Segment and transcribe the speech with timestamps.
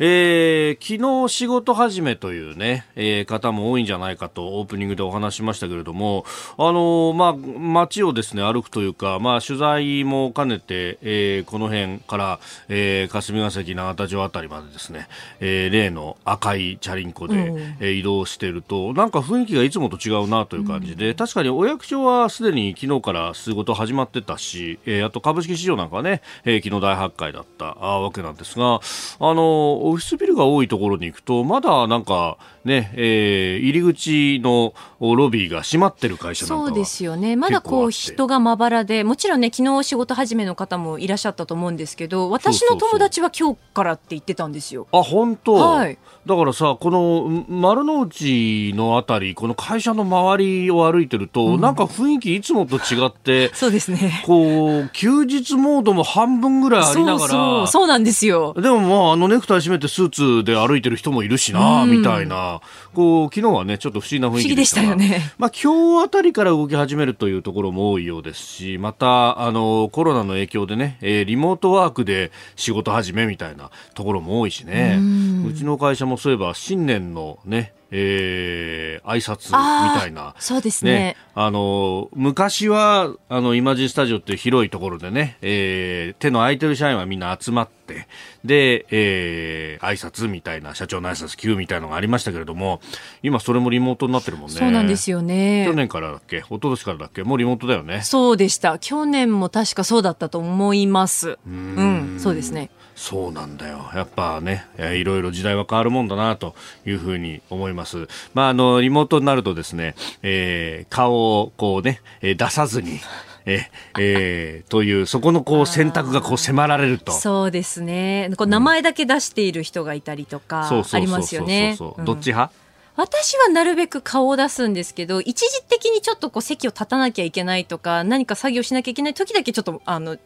[0.00, 6.24] えー、昨日仕事始めというね、えー、方も多いんじゃないかとオープニングでお話しましたけれども、
[6.58, 15.06] あのー、まあ、街をですね、歩くというか、まあ、取材も兼ねて、えー、この辺から、えー、霞ヶ関永田城あたりまでですね、
[15.38, 28.78] えー、例の赤いチャリンコで、うん、えー、移動していると、なんか雰囲気がいつもと違うなという感じで、うん、確かにお役所はすでに昨日から仕事始まってたし、えー、あと株式市場なんかはね、えー、昨日大発会だったわけなんですが、あ
[29.20, 37.36] のーオフィスビルが多いところに行くと、まだなんかね、えー、入り口のロビーが閉まってる会社なんかそうですよね。
[37.36, 44.86] まだこう人がまばらで、もちろんね、昨日仕事始めの方もいらっしゃったと思うんですけど、私の友達は今日からって言ってたんですよ。
[44.90, 45.54] あ、本当？
[45.54, 45.98] はい。
[46.26, 54.22] だからさ、この丸の内のあたり、この会社の周りを歩いてると、うん、なんか雰囲気いつもと違って、 そうですね。
[54.24, 58.54] こう、休日モードも半分ぐらいありながら、そうそうそうなんですよ。
[58.54, 62.60] でもまあ、あのネクタイ締めてスーツで歩いてる人もいるしな、うん、みたいな。
[62.94, 65.34] こう昨日はねちょっと不思議な雰囲気でしたよね。
[65.36, 74.98] まあ今日あたりから動き始めるというところも多いようですし、またあのコロナの影響でね、えー、リモートワークで仕事始めみたいなところも多いしね。
[75.46, 80.34] うちの会社もそういえば新年のねえー、挨拶みたいな。
[80.40, 80.90] そうですね。
[80.90, 88.08] ねあの、昔は、あの、イマジンスタジオっていう広いところでね、えー、手の空いてる社員はみんな集まって、
[88.44, 92.80] で、えー、挨拶みたいな、社長の挨拶 Q みたいなのがありましたけれども、
[93.22, 94.56] 今それもリモートになってるもんね。
[94.56, 95.64] そうなんですよね。
[95.64, 98.02] 去年からだっけ一昨年からだっけもうリモートだよね。
[98.02, 98.80] そうでした。
[98.80, 101.38] 去年も確かそうだったと思います。
[101.46, 102.70] うんうん、そうですね。
[102.94, 103.90] そうなんだよ。
[103.94, 106.54] やっぱね、いろいろ時代は変わるもんだなと
[106.86, 108.08] いうふうに思います。
[108.34, 113.00] まあ、あの、リモートになるとですね、えー、顔をこうね、出さずに、
[113.46, 117.12] ええー、というそこのこう選択がこう迫られると。
[117.12, 118.30] そうですね。
[118.36, 121.76] こう名前だけ出している人がいたりとかありますよね。
[121.78, 122.52] どっち派、
[122.96, 130.16] 私はなるべく顔を出すんですけど、一時的にちょっとこう席を立たなきゃいけないとか、何か作業しなきゃいけない時だけちょっと、あの、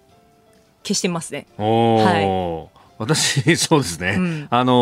[0.84, 1.46] 消してますね。
[1.56, 2.77] はい。
[2.98, 4.16] 私、 そうですね。
[4.18, 4.72] うん、あの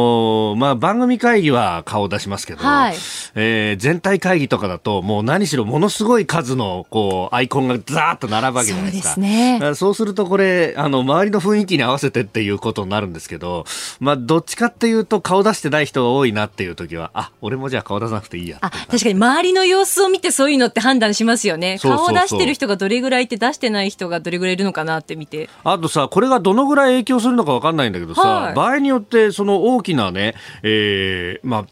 [0.54, 2.94] ー、まあ、番組会議は顔を出しますけど、はい、
[3.34, 9.14] えー、全体会議とかだと、もう何しろものすごい数の、こう、アイコンがザーッと並ぶわけじゃないですか。
[9.14, 9.74] そうですね。
[9.74, 13.64] そうするとこれ、あの、周りの雰囲気に合わせてっていうことになるんですけど、
[14.00, 21.78] まあ、どっちかっていうと、顔出してない人が多いなっていう時は、あ、俺もじゃあ顔出さなくていいやあ、確かに周りの様子を見てそういうのって判断しますよね。
[21.82, 25.48] 顔を出してる人がどれぐらいいて、出してない人がどれぐらいいるのかなって見て。
[25.64, 31.66] あとさ、これがどのぐらい影響するのかわかんないんだけどさ、はい、場合によってその大きなね、えー、まあ、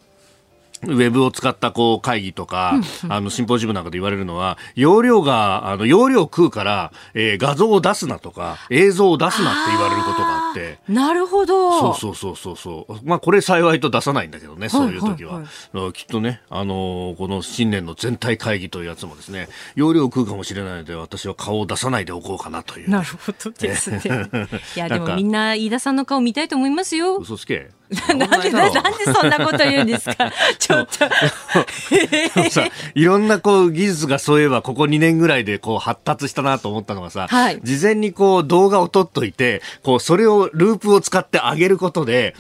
[0.87, 10.79] ウェブを使ったこう会議とか、あの、シンポジウムなんかで言われるのは、容量が、あの、容量食うから、えー、画像を出すなとか、映像を出すなって言われることがあって。
[10.89, 11.95] なるほど。
[11.95, 12.99] そうそうそうそう。
[13.05, 15.35] まあ、これ幸いと出さないんだけどね、そういう時は。
[15.35, 22.91] はいはい、きっとね、あのー、この新年の全体会議というやつもですね、容量を食うかもしれないので、私は顔を出さないでおこうかなという。
[22.91, 24.01] なるほどですね。
[24.77, 27.17] いや、でもみんな飯田さんの顔見たいと思いますよ。
[27.17, 27.71] 嘘つけ。
[28.09, 30.33] なんで、なんでそんなこと言うんですか？
[30.59, 32.51] ちょっと。
[32.51, 42.35] さ、いろんなこう技術がそういえばここ2年ぐらいでこう発達したなと思ったのがさ、はい、事前にこう動画を撮っといて、こうそれをループを使ってあげることで、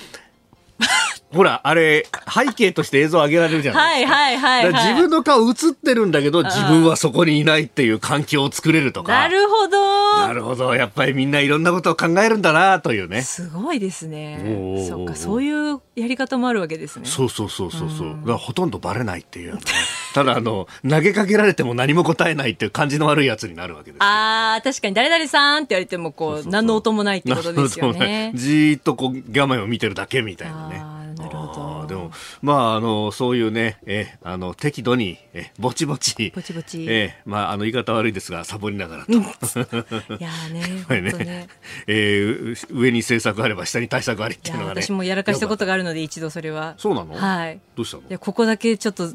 [1.34, 4.16] ほら、あれ、背景として映像上げられるじゃないですか。
[4.16, 9.12] はいはいはい、はい、自分の顔映ってるんだけど、自分はそこにいないっていう環境を作れるとか。
[9.12, 10.26] なるほど。
[10.26, 10.74] なるほど。
[10.74, 13.22] やっぱりみんないろんなことを考えるんだなというね。
[13.22, 14.86] すごいですね。
[14.88, 17.06] そっか、そういうやり方もあるわけですね。
[17.06, 18.08] そうそうそうそうそう。
[18.24, 19.60] うん、ほとんどバレないっていう、ね。
[20.14, 24.02] ただ、あの、投げかけられても何も答えないっていう感じの悪いやつになるわけです。
[24.02, 28.32] ああ、確かに誰々さんって言われても、こう、何の音もないってことですよね。
[28.36, 30.84] じーっとこう、画面を見てるだけみたいなね。
[31.26, 31.86] なるほど。
[31.86, 32.10] でも、
[32.42, 39.12] まあ、あの、そういうね、え、あの、適度に、え、ぼちぼち、ぼちぼち、え、まあ、あの、言い方悪いですが、サボりながらと。
[39.14, 39.16] い
[40.20, 41.48] やね、ね、ね
[41.86, 44.82] えー、上に政策あれば下に対策ありっていうのがね。
[44.82, 46.74] 私もやらかしたことがあるので、一度それは。
[46.78, 47.14] そうなの？
[47.14, 47.60] はい。
[47.76, 48.02] どうしたの？
[48.04, 49.12] いや、ここだけちょっと、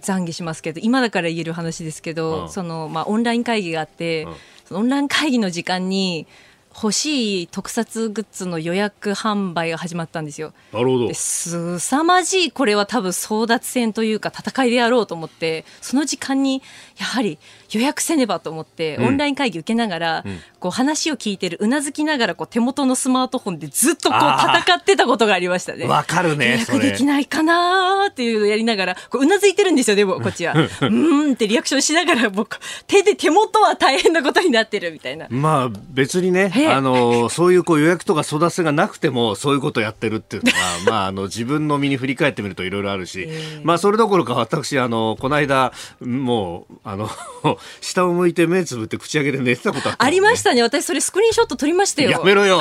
[0.00, 4.34] 懺悔しますけど今だから言える話ですけど、うん、そのまあ、オンライン会議があって、うん、
[4.64, 6.26] そのオンライン会議の時間に
[6.74, 10.52] 欲しい特撮グッズの予約販売が始まったんですよ。
[10.72, 11.14] なるほど。
[11.14, 16.62] すさまじいこれは多分争奪戦というか戦いであろうと思ってその時間に
[16.98, 17.38] やはり
[17.70, 25.86] 予約せねばと思って、オンライン会議受けながら、うん、こう話を聞いてるうなずきながらこう手元のスマートフォンでずっとこう戦ってたことがありましたね。
[25.86, 26.52] わかるね。
[26.52, 30.54] 予約できないかなっていうのをやりながらこううなずいてるんですよでもこっちは。
[30.82, 35.26] うんってリアクションしながら僕手で手元は大変なことになってるみたいな。
[35.30, 40.56] まあ別にねあのそういうこう予約とか育てがなくてもそういうことやってるっていうのは
[40.86, 43.28] まああの自分の身に振り返ってみるといろいろあるし、
[43.62, 47.10] まあそれどころか私あのこの間もうあの
[47.80, 50.62] 下を向いて目つぶって口開けて寝てたことあった、ね、ありましたね。
[50.62, 52.10] 私それスクリーンショット撮りましたよ。
[52.10, 52.60] やめろよ。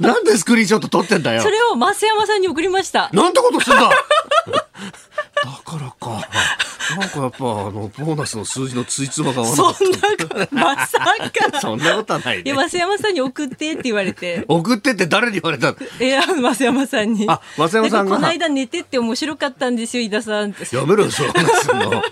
[0.00, 1.42] なんでスクリーンショット撮ってんだよ。
[1.42, 3.10] それを増山さんに送りました。
[3.12, 3.90] なんてことすんだ
[5.42, 6.28] だからか。
[6.98, 7.40] なんかやっぱあ
[7.70, 10.54] のボーナスの数字のついつまが合わなかった。
[10.54, 11.60] まさか。
[11.60, 12.42] そんなことはない、ね。
[12.46, 14.44] いや、増山さんに送ってって言われて。
[14.48, 15.76] 送ってって誰に言われたの？
[16.00, 17.26] いや、増山さんに。
[17.28, 18.16] あ、増山さんが。
[18.16, 20.74] この間寝てって面白かったんですよ、井田さんって。
[20.74, 22.02] やめろよ、そう話すの。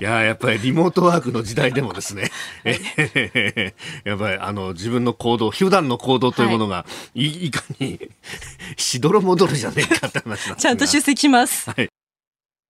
[0.00, 2.30] いややっぱりリモートワークの時代でもですね、
[4.04, 8.00] やっぱりあの自分の行動、普段の行動というものが、い、いかに
[8.76, 11.70] しどろ戻るじゃねえかって話ちゃんと出席します。
[11.70, 11.88] はい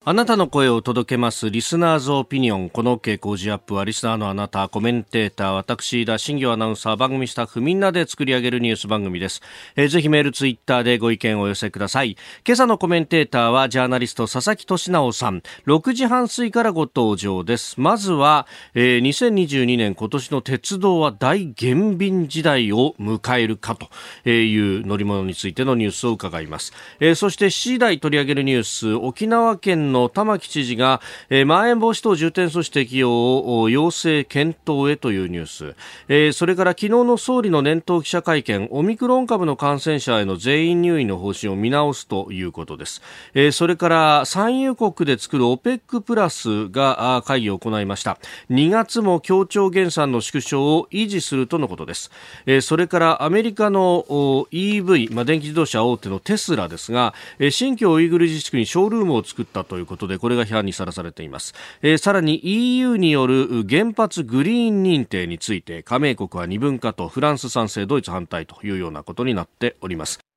[0.09, 2.71] あなたの声を届けますリスナーズオピニオン。
[2.71, 9.43] この傾向ジアップはリスナーのあなた、コメンテーター、私、田新業アナウンサー、番組スタッフみんなで作り上げるニュース番組です。
[9.77, 12.17] えー、ぜひメール、ツイッターでご意見をお寄せください。
[12.47, 15.43] 今朝のコメンテーターはジャーナリスト佐々木俊直さん。
[15.67, 17.79] 6時半過ぎからご登場です。
[17.79, 26.73] まずは、えー、2022年今年の鉄道は大減便時代を迎えるかという乗り物についてのニュースを伺います。
[26.99, 31.01] えー、そして7時台取り上げるニュース、沖縄県のの玉城知事が、
[31.31, 35.75] えー、まん延防止等重点措置適用を要請検討へというニュース、
[36.09, 43.03] えー、それから昨日の総理の年頭記者会見オミクロン株の感染者への全員入院の方針を見直すということです、
[43.35, 48.19] えー、それから産油国で作る OPEC プラスが会議を行いました。
[48.51, 52.11] 2月も協調減産の縮小を維持するとのことです、
[52.47, 54.05] えー、それからアメリカの
[54.51, 70.28] EV、まあ、電気自動車大手のテスラですが、えー、新疆ウイグル自治区にショールームを作ったということでこれが批判にさらされています、えー、さらに EU による原発グリーン認定について加盟国は二分化とフランス賛成ドイツ反対というようなことになっております。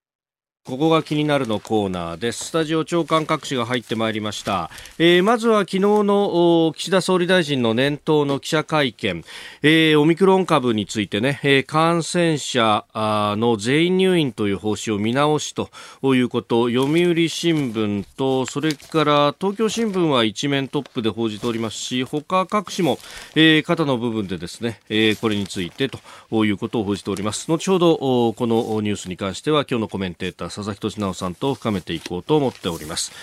[0.64, 2.46] ここが気になるのコーナーです。
[2.46, 4.70] スタジオ長官各紙が入ってまいりました。
[5.00, 9.24] えー、まずは昨日の岸田総理大臣の年頭の記者会見、
[9.64, 15.72] えー、オミクロン株についてね、えー、感染者の全員入院という方針を見直しと
[16.04, 23.00] いうこと、読売新聞と、それから東京新聞は一面トップで報じておりますし、他各紙も、
[23.34, 27.48] えー、肩の部分でですね、えー、これについてということを報じております。
[27.50, 33.14] 後ほど、このニュースに関しては今日のコメンテーター佐々木俊直さんと深めていこうと思っております。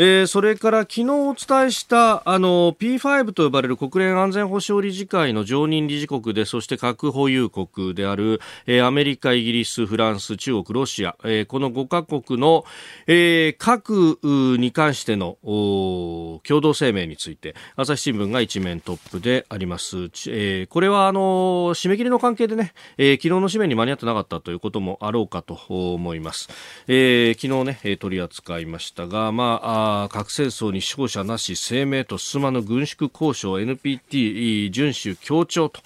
[0.00, 12.64] えー、それから昨日お伝えしたあの P5 と呼ばれる国連安全保障理事会の常任理事国でそして核保有国である、えー、アメリカ、イギリス、フランス、中国、ロシア、えー、この5カ国の、
[13.08, 14.20] えー、核
[14.56, 19.96] に関しての共同声明について朝日新聞が一面トップであります。
[20.28, 26.48] えー、これはあの締め切りの関係でね、えー、昨日の締めに間に合ってなかったということもあろうかと思います。
[26.86, 35.80] えー、昨日ね取り扱いましたが、まあ核戦争に勝者なし声明と進まぬ軍縮交渉 NPT 遵守協調と、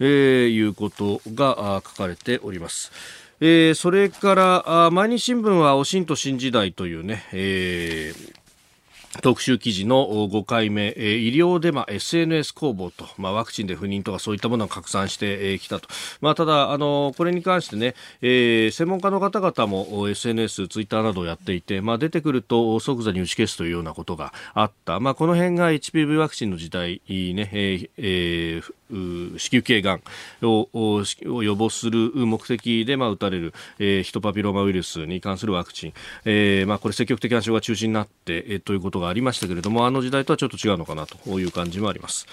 [0.00, 2.92] えー、いうことが書かれております。
[3.40, 8.37] えー、それから毎日新聞はおしんと新時代というね、えー、
[9.20, 15.88] 特集記事の5回目、医療デマ SNS 工房と、まあ、ワクチンで不妊とかそういったものが拡散してきたと、
[16.20, 30.02] まあ、ただあの、これに関してね、えー、専門家の方々も SNS、ツイッターなどをやっていて、まあ、出てくると即座に打ち消すというようなことがあった、まあ、この辺が HPV ワクチンの時代、ねえー、子宮頸がん
[30.42, 35.92] を予防する目的で、まあ、打たれる、えー、ヒトパピローマウイルスに関するワクチン、
[36.24, 42.26] えーまあ、これ積極的な症が中心になって、えー、ということがありましたけれどもあの時代とはちょっと違うのかなという感じもあります。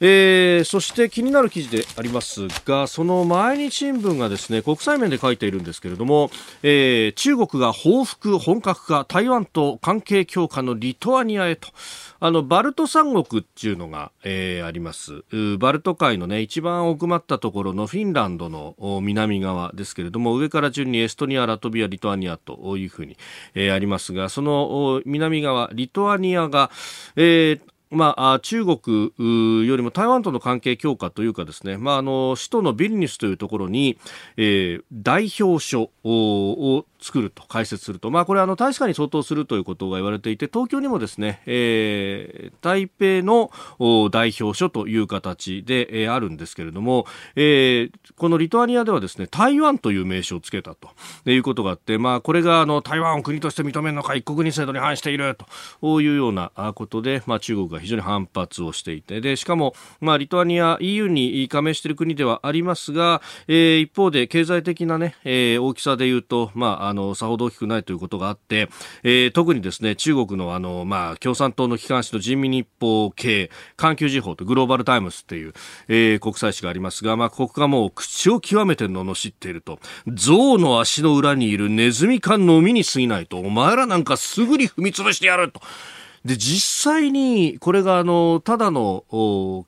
[0.00, 6.30] えー、そして気になる記事でありますがその毎日新聞がですね国際面で書いているんですけれども、
[6.62, 11.68] えー、中国が報復本格化台湾と関係強化のリトアニアへと。
[12.24, 15.24] あのバルト三国っていうのが、えー、あります。
[15.58, 23.18] バルト海のね一番奥まったところのフィンランドの南側ですけれども上から順にエストニアラトビアリトアニアというふうに、
[23.54, 26.70] えー、ありますがその南側リトアニアが、
[27.16, 27.60] えー
[27.94, 29.12] まあ、中国
[29.66, 33.98] よりも台湾との関係強化というかですね、まあ、あの首都のビリニュスというところに、
[34.36, 43.50] えー、代表所を作ると開設すると、まあ、これあの大使館に相当するということが言われていて東京にもですね、えー、台北の
[44.10, 47.06] 代表所という形で、えー、あるんですけれども、
[47.36, 50.88] えー、このリトアニアではですね台湾という名称をつけたと
[51.30, 55.36] いうことがあって、まあ、これがあの台湾を国として認めるのか一国二制度に反している
[55.82, 68.68] というようなことで、まあ、中国が非常に反発をしていてでしかも、まあ、リトアニア EU に加盟している国ではありますが、えー、一方で経済的な、ねえー、大きさでいうと、まあ、のさほど大きくないということがあって、
[69.02, 75.52] えー、特にですね中国のあの、まあ、共産党の機関紙の人民日報系環球時報とグローバルタイムズっていう、
[75.88, 79.78] えー、国際紙がありますが、まあ、ここがもう口を極めて罵っていると。
[80.06, 85.60] 象の足の裏にいるネズミ缶のみに過ぎないとお前らなんかすぐに踏み潰してやると。
[86.24, 89.04] で、実際に、これが、あの、ただの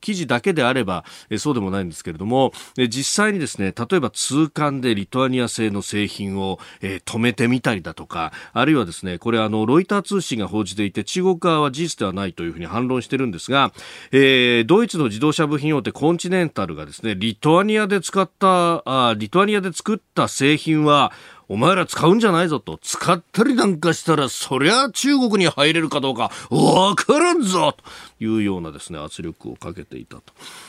[0.01, 2.53] 記事だけであれば、えそうでもないんですけれども、
[2.89, 13.73] 実際にですね、例えば通関でリトアニア製の製品を、え、止めてみたりだとか、あるいはですね、これあの、ロイター通信が報じていて、中国側は事実ではないというふうに反論してるんですが、
[14.11, 21.13] えー、ドイツの自動車部品大手コンチネンタルがですね、リトアニアで使った、あリトアニアで作った製品は、
[21.49, 27.85] お前ら使うんじゃないぞと、使ったりなんかしたら、そりゃ中国に入れるかどうか、わからんぞと
[28.25, 30.17] いうようなですね、圧力をかけていた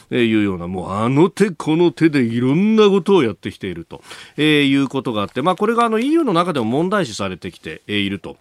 [0.10, 0.16] と。
[0.16, 4.02] いうような、もうあの手この手でいろんなことをやってきていると、
[4.38, 8.38] えー、いうことがあって、まあこれがあの EU の中でも問題視されてきていると。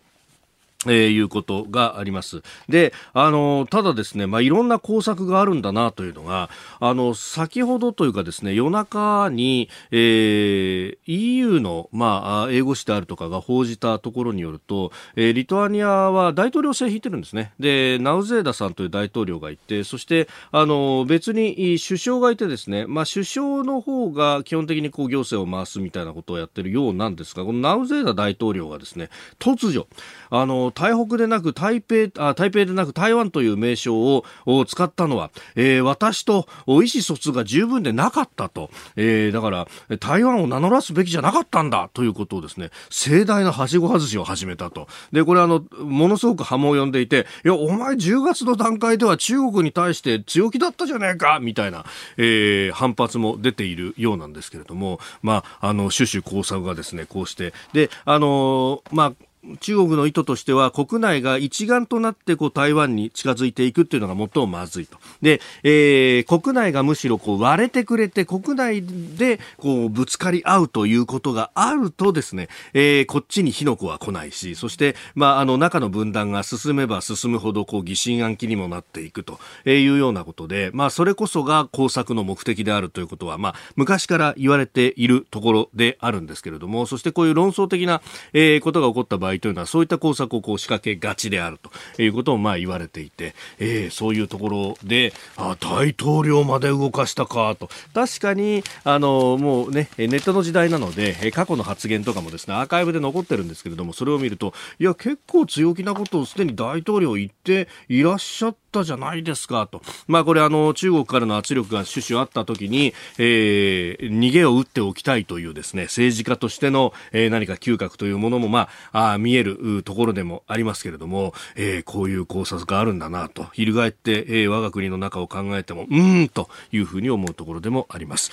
[0.84, 2.42] えー、いうことがあります。
[2.68, 17.52] で、あの、ただですね、まあ、いろんな工作があるんだなというのが、あの、先ほどというかですね、夜中に、えー、EU の、まあ、英語詞であるとかが報じたところによると、えー、リトアニアは大統領制引いてるんですね。
[17.58, 29.86] で、ナウゼーダさんという大統領がいて、そして、あの、別に首相がいてですね、まあ、首相の方が基本的にこう行政を回すみたいなことをやってるようなんですが、このナウゼーダ大統領がですね、突如、
[30.30, 39.68] あの、台北でなく台北、あ台北でなく台湾という名称を使ったのは、えー、私と意思疎通が十分でなかったと、えー、だから
[39.98, 44.88] 台湾を名乗らすべきじゃなかったんだということをですね、盛大なはしご外しを始めたと。
[45.12, 51.84] で、これあの、ものすごく波紋を呼んでいて、いや、お前10月の段階では中国に対して強気だったじゃねえかみたいな、
[52.16, 59.12] えー、反発も出ているようなんですけれども、まあ、あの、種々工作がですね、こうして、で、あのまあ、
[59.60, 64.98] 中国の意図としては国内が一丸となってこう台湾に近づいていくっていうのが最もまずいと。
[65.22, 91.58] で、えー、国内がむしろこう割れてくれて国内でこうぶつかり合うということがあるとですね、えー、こっちに火の粉は来ないし、そして、まあ、あの中の分断が進めば進むほどこう疑心暗鬼にもなっていくというようなことで、まあ、それこそが工作の目的であるということは、まあ、昔から言われているところであるんですけれども、そしてこういう論争的な、えー、ことが起こった場合というのはそういった工作をこう仕掛けがちである
[91.94, 109.82] ということもまあ言われていて、えー、そういうところであ大統領まで動かしたかと確かにあのもうねネットの時代なので過去の発言とかもですねアーカイブで残ってるんですけれどもそれを見るといや結構強気なことをすでに大統領言っていらっしゃったじゃないですかと。
[110.06, 128.30] まあこれあの中国からの圧力が種々あった時に、えー、逃げを打っておきたいというですね政治家としての、えー、何か嗅覚というものもまああ見えるところでもありますけれども、えー、こういう考察があるんだなと、翻って、えー、我が国の中を考えても、うーんというふうに思うところでもあります。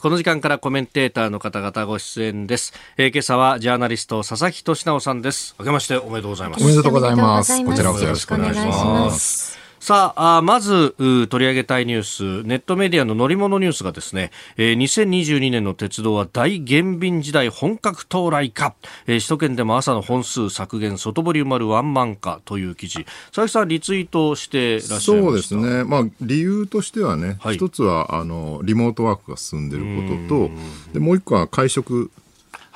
[0.00, 2.72] この時間からコメンテーターの方々ご出演です。
[2.96, 5.54] えー、今朝はジャーナリスト佐々木俊直さんです。
[5.58, 6.64] 明けましておめでとうございます。
[6.64, 7.64] おめでとうございます。
[7.64, 9.65] こちらこそよろしくお願いします。
[9.86, 12.42] さあまず取り上げたいニュース。
[12.42, 18.74] ネットメディアの乗り物ニュースがですね、えー、2022年の鉄道は大減便時代本格到来か、
[19.06, 23.04] えー、首都圏でも朝の本数削減外堀埋まるワンマン化という記事。
[23.26, 30.50] 佐々木さんリツイートしてらっしゃいそうですね、まあ、理由としてはね、はい、一つはあのリモートワークが進んでいることと
[30.94, 32.10] でもう一個は会食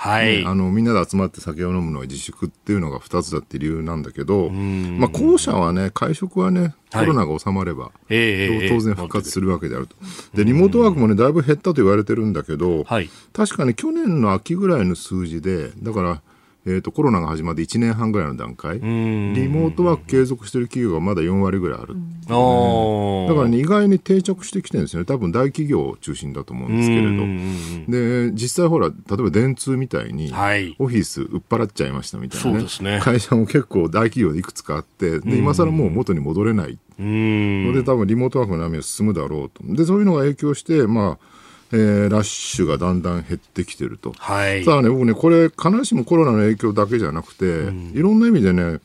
[0.02, 9.97] はい、ね、あのみんなで集まって酒を飲むのは自粛っていうのが2つだって理由なんだけど、まあ、後者はね会食はねコロナが収まれば、はい、当然復活するわけであると。
[10.33, 16.23] でリモートワークもねだいぶ減ったと言われてるんだけど、はい、確かに去年の秋ぐらいの数字でだから
[16.67, 18.75] えーと、コロナが始まって1年半ぐらいの段階。
[18.81, 25.07] リモートワーク継続している企業がまだ4割ぐらいある、ね、だから、ね、意外に定着してきてるんですよね。
[25.07, 28.31] 多分大企業を中心だと思うんですけれど。
[28.31, 33.00] で実際ほら例えば電通みたいに、はい、オフィス売っ払っちゃいましたみたいなね、ね。
[33.02, 36.79] 会社も結構大企業でいくつかあってで今更もう元に戻れない。
[37.02, 39.62] ので多分リモートワークの波は進むだろうと。
[39.75, 41.30] でそういうのが影響してまあ
[41.73, 44.12] えー、ラッシュがだんだん減ってきてると。
[44.19, 44.65] はい。
[44.65, 48.81] ただね、僕ね、これ、必ずしもコロナの影響だけじゃなくて、うん、いろんな意味でね、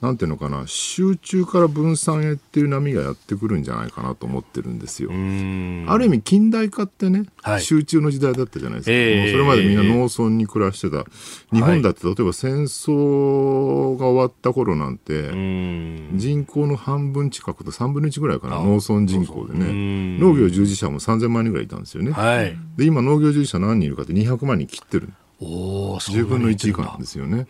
[0.00, 5.10] なんていうのかな、集中から分散へっていう波がやってくるんじゃないかなと思ってるんですよ。
[5.10, 8.92] ある意味、近代化ってね、はい、集中の時代だったじゃないですか。
[8.92, 11.04] えー、それまでみんな農村に暮らしてた。
[11.52, 15.30] 日本だって、例えば戦争が終わった頃なんて、
[16.14, 20.18] 人口の半分近くと3分の1ぐらいかな、農村人口でね。
[20.18, 22.12] 農業従事者も3000万人ぐらいいたんですよね。
[22.12, 25.12] はい、で、今農業従事者何人いるかって200万人切ってる。
[25.42, 27.46] お10分の1以下なんですよね。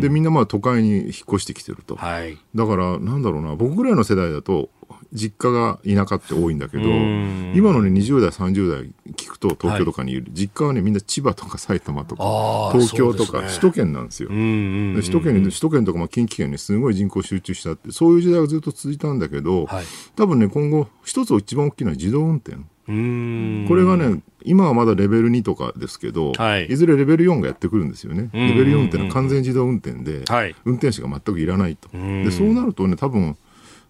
[0.00, 4.70] でみんなまあ都会に引っ越してきてると、はい、だからなんだろうな僕ぐらいの世代だと
[5.12, 14.30] 実家が田舎って多いんだけど今のね20代30代聞くと東京とかにいる、はい、実家はねみんな千葉とか埼玉とか東京とか、ね、首都圏なんですよ。
[14.30, 19.84] 首都圏に首都圏とかまあ近畿圏にすごい人口集中したってそういう時代がずっと続いたんだけど、はい、
[20.16, 22.56] 多分ね今後一つ一番大きいのは自動運転。
[22.88, 28.30] これがね今はまだレベル2とかですけど、はい、いずれレベル4がやってくるんですよね。
[28.32, 30.24] レベル4っていうのは完全自動運転で、
[30.64, 31.90] 運転手が全くいらないと。
[31.92, 33.36] でそうなるとね多分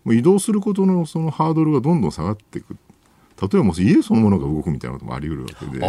[0.05, 2.77] もう移動することのそのハードルがどんどん下がっていく。
[3.41, 5.85] 例えばもし家そのものが動くみたいなこともあり得るわけで。
[5.85, 5.87] あ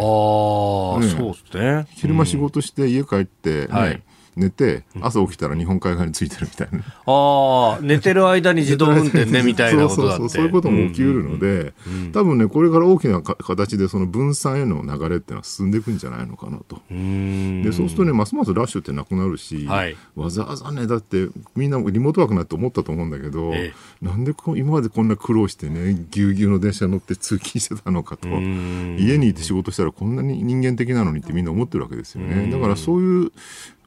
[0.98, 1.88] あ、ね、そうですね。
[1.96, 4.04] 昼間仕事して家帰ってね、はい、
[4.40, 10.30] 寝て朝起きたら日本海側についてるみたいな、ああ寝てる間に自動運転ねみたいなことだって。
[10.30, 11.74] そういうことも起きうるので、
[12.14, 16.82] 多分ねこれから大きな形でその分散への流れっていうのは進んでいくんじゃないのかなと。
[16.90, 28.28] でそうするとねますますラッシュってなくなるし、はい、わざわざねだってみんなリモートワークなって思ったと思うんだけど、ええ、なんでこ今までこんな苦労してねぎゅうぎゅうの電車乗って通勤してたのかと。
[28.30, 32.52] 家にいて仕事したらこんなに人間的なのにってみんな思ってるわけですよね。
[32.52, 33.32] だからそういう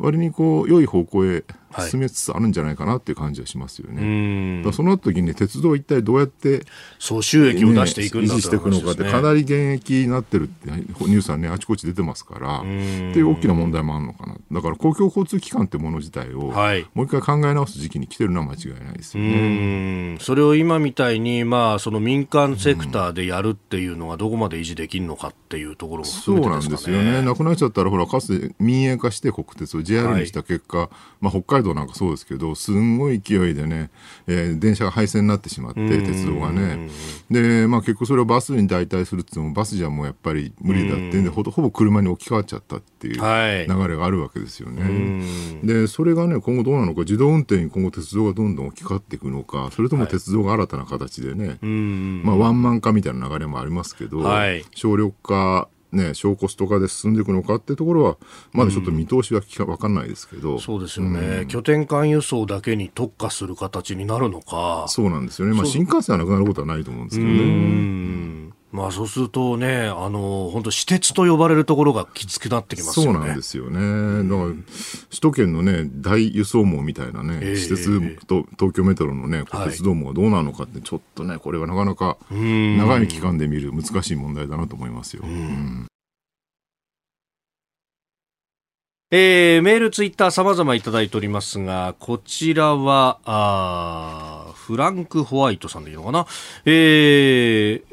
[0.03, 1.45] 割にこう良い方向へ
[1.79, 4.63] 進めつつあるんじゃないかなっていう感じはしますよね。
[4.63, 6.65] はい、その時に、ね、鉄道は一体どうやって、
[6.99, 14.37] そう収益を出していくんだ、ね、維持していくのかってかなり現役になってるってニュースはねあちこち出てますからっていう大きな問題もあるのかな。
[14.51, 20.17] だから公共交通機関ってもの自体を、はい、もう一回考え直す時期に来てるのは間違いないですよね。
[20.21, 27.23] それを今みたいに、まあ、その民間セクターでやるっていうのがどこまで維持できるのかっていうところもね、そうなんですよね。
[27.23, 30.89] なくなっちゃったらほらかつて民営化して国鉄を JR にした結果、はい、
[31.21, 33.91] まあ、北海道なんかそうですけどすんごい勢いでね、
[34.27, 36.89] えー、電車が廃線になってしまって鉄道がね。
[37.31, 41.25] で、まあ、結構それをバスに代替するって言ってもバスじゃもうやっぱり無理だってん。
[41.25, 44.83] でほぼ車に置き換わっちゃったっていう流れがあるわけですよね。
[44.83, 44.89] は
[45.63, 58.17] い、でそれがね今後どうなのか自動運転に今後鉄道がどんどん置き換わっていくのかそれとも鉄道が新たな形でね、はい、まあ、ワンマン化みたいな流れもありますけど、はい、省力化ね、小コスト化で進んでいくのかっていうところは、
[58.53, 68.62] まだちょっと見通しは分かんないですけど、うん、そうですよね、うん、拠点間輸送だけに特化する形になるのか、そうなんですよね、まあ、新幹線はなくなることはないと思うんですけどね。
[68.73, 73.13] まあ、そうするとね、あの本当、私鉄と呼ばれるところがきつくなってきますよね。
[73.13, 74.29] そうなんですよね。
[74.29, 74.49] だから、
[75.11, 85.23] 首都圏のね、大輸送網みたいなね、えー、私鉄と東京メトロのね、鉄道網がどうなのかって、ちょっとね、これはなかなか長い期間で見る難しい問題だなと思いますよ。
[85.25, 85.87] うん
[89.15, 96.27] えー、メール、ツイッター様々いただいておりますが、こちらは、あフランク・ホワイトさんでいいのかな？
[96.65, 97.92] えー、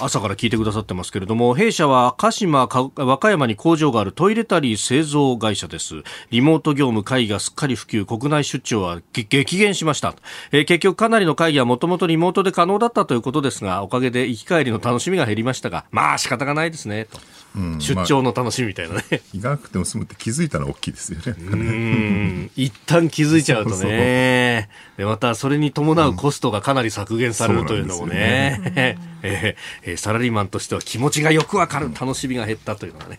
[0.00, 6.02] 朝から聞いてくださってますけれども弊社は鹿島和歌山に工場があるトイレタリー製造会社です。
[6.30, 10.14] リモート業務会議がすっかり普及国内出張は激減しました、
[10.52, 17.18] えー、結局かなりの会議はもともとリモートで可能だったということですがおかげで行き帰りの楽しみが減りましたがまあ仕方がないですねと、
[17.56, 21.34] うん、出張の楽しみみたいなね、まあ、行かなくても済むって気づいたのは大きいですよね。
[21.38, 22.50] うん。
[22.56, 24.68] 一旦気づいちゃうとね。
[24.96, 28.98] でまたそれに伴うコストがかなり削減されるというのもね、うん、ね。
[29.22, 33.18] えーえー、サラリーマンとしては気持ちがよくわかる楽しみが減ったというのはね。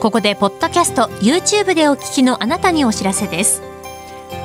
[0.00, 3.73] ここでポッドキャスト YouTube でお聞きのあなたにお知らせです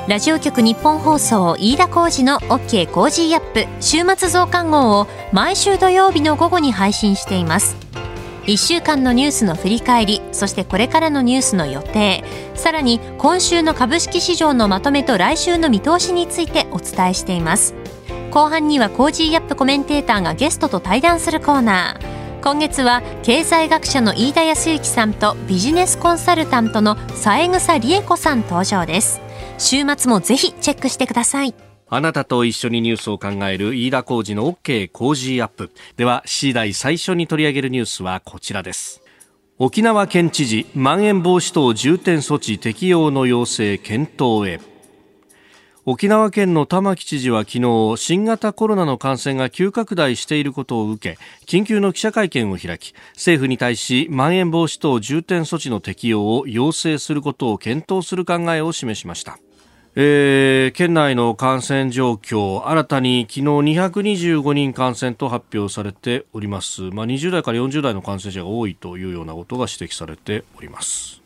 [0.08, 7.76] ラジオ局日本放送飯田浩司の OK コージーアップ週末増刊号を毎週土曜日の午後に配信しています。
[8.46, 17.74] 1週間のニュースの振り返りそしてこれからのニュースの予定さらに今週の株式市場のまとめと来週の見通しについてお伝えしています。
[18.30, 22.42] 後半には Cozy up コメンテーターがゲストと対談するコーナー。
[22.42, 29.20] 今月は経済学者の飯田康之さんとビジネスコンサルタントの三枝理恵子さん登場です。
[29.60, 31.54] 週末もぜひチェックしてください。
[31.92, 35.70] あなたと一緒にニュースを考える飯田浩二の OK 工事アップ。
[35.96, 39.02] では C 代最初に取り上げるニュースはこちらです。
[39.58, 44.60] 沖縄県知事まん延防止等重点措置適用の要請検討へ。
[45.84, 59.38] 沖縄県の玉城知事は昨日新型コロナの感染が急拡大していることを受け緊急の記者会見を開き政府に対しまん延防止等重点措置の適用を要請することを検討する考えを示しました。
[59.96, 71.20] えー、県内の感染状況新たに昨日225人感染と発表されております、まあ、20代から40代の感染者が多いというようなことが指摘されております。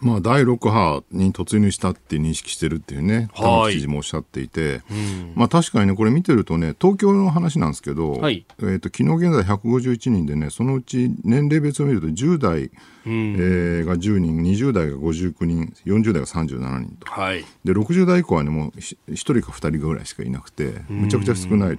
[0.00, 12.70] まあ、第6波に突入したって認識してるっていうね、玉城知事もおっしゃっていて、うん、まあ、確かにね、これ見てるとね、東京の話なんですけど、はい、えーと、昨日現在151人でね、そのうち年齢別を見ると10代、
[13.06, 21.78] うん、えー、が10人、20代が59人、40代が37人と、はい、で60代以降はね、もう1人か2人ぐらいしかいなくて、むちゃくちゃ少ない、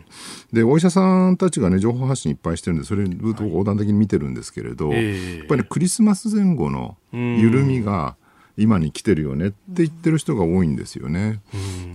[0.51, 8.15] でお医者さんたちがね、情報発信いっぱいしてるんで、それ、ずっと横断的に見てるんですけれど、はい、やっぱり、ね、クリスマス前後の緩みが、
[8.57, 11.41] 今に来てるよねって言ってる人が多いんですよね。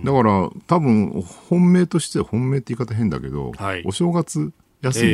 [0.03, 5.05] だから多分本命としては本命って言い方変だけど、はい、お正月休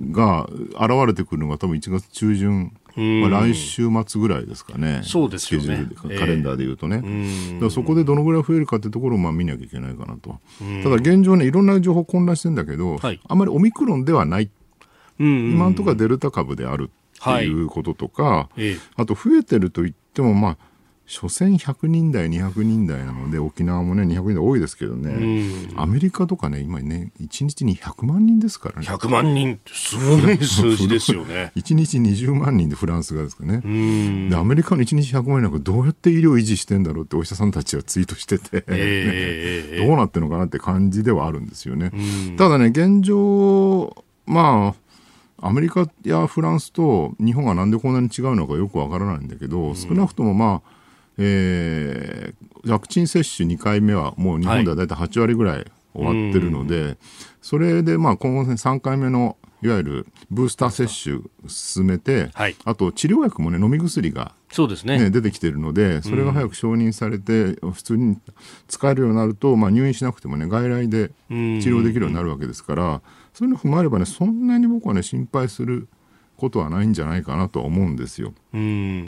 [0.00, 5.86] みが現れてくるのが多分1月中旬、まあ、来週末ぐらいですかね、そうですよね。
[6.18, 10.40] カレンダーでいうとね、だからそこでどのぐらい増えるかってところをまあ見なきゃいけないかなと、
[10.82, 14.50] ただ現状ね、いろんな情報混乱してるんだけど、はい、あまりオミクロンではない、
[15.18, 20.56] 今のところはデルタ株であるっていうこととか、はい、あと増えてると言っても、まあ、
[21.08, 28.86] 所詮100人台、200人台なので、沖縄もね、200人台多いですけどね、アメリカとかね、今ね、1日に100万人ですからね。
[28.86, 31.50] 100万人ってすごい数字ですよね。
[31.56, 33.62] 1日20万人でフランスがですかね。
[34.28, 41.90] で、アメリカの1日100万人なんかどうやって医療維持してんだろうってお医者さんたちはツイートしてて、えー、 どうなってるのかなって感じではあるんですよね。
[42.36, 44.74] ただね、現状、ま
[45.38, 50.77] あ、アメリカやフランスと日本がなんでこんなに違うのかよくわからないんだけど、少なくともまあ、
[51.18, 56.96] えー、ワクチン接種2回目はもう日本では大体8割ぐらい終わってるので、はい、
[57.42, 68.18] それでまあ今後3回目のいわゆるブースター接種進めて、はい、あと治療薬もね飲み薬が、そうですね、ね、出てきてるのでそれが早く承認されて、普通に
[68.68, 71.34] 使えるようになると、まあ、入院しなくてもね外来で治
[71.70, 73.02] 療できるようになるわけですから、
[73.34, 75.88] そういうの踏まえればねそんなに僕はね心配する
[76.38, 78.32] ことはないんじゃないかなと思うんですよ。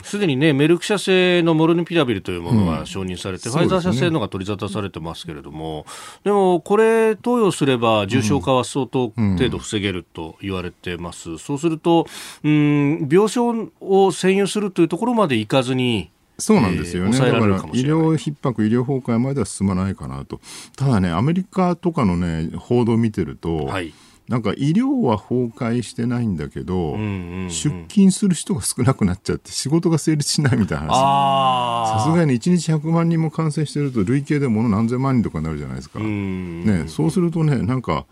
[0.03, 5.85] すでにね、メルク社製のモルヌピラビルというものが承認されて、うん、ファイザー社製のが取り沙汰されてますけれども、
[6.25, 11.31] でもこれ、投与すれば重症化は相当程度防げると言われてます。
[11.31, 12.05] うん、そうすると、
[12.43, 13.41] うん、病床
[13.79, 20.41] を占有するというところまでいかずに、そうなんですよね、えー、だから医療逼迫、医療崩壊までは進まないかなと、
[20.75, 23.93] ただね、アメリカとかの、ね、報道を見てると、はい
[24.31, 31.99] なんか医療は崩壊してないんだけど、うんうんうん、出勤する人が少なくなっちゃって仕事が成立しないみたいな話。
[31.99, 38.05] さすがに1日100万人も感染してると累計でもの何千万人とかになるじゃないですか、ね、そうするとねなんか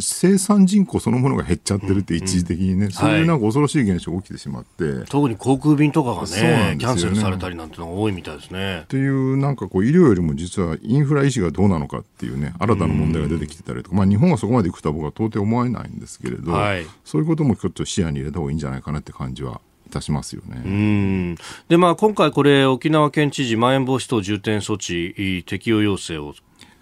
[0.00, 8.82] 生産人口そのものが減っちゃってるって一時的にね、うんうん、そういうなんか恐ろしい現象が起きてしまって、はい、特に航空便とかがね、ね、キャンセルされたりなんてのが多いみたいですね。
[8.82, 20.62] っていうなんかこう医療よりも実はインフラ維持がどうなのかっていうね新たな問題が出てきてたりとか、まあ、日本がそこまでいくとは僕は到底思えないんですけれど、はい、そういうこともちょっと視野に入れた方がいいんじゃないかなって感じはいたしますよね。
[20.64, 21.34] うん。
[21.68, 26.34] で、まあ、今回これ、沖縄県知事、まん延防止等重点措置適用要請を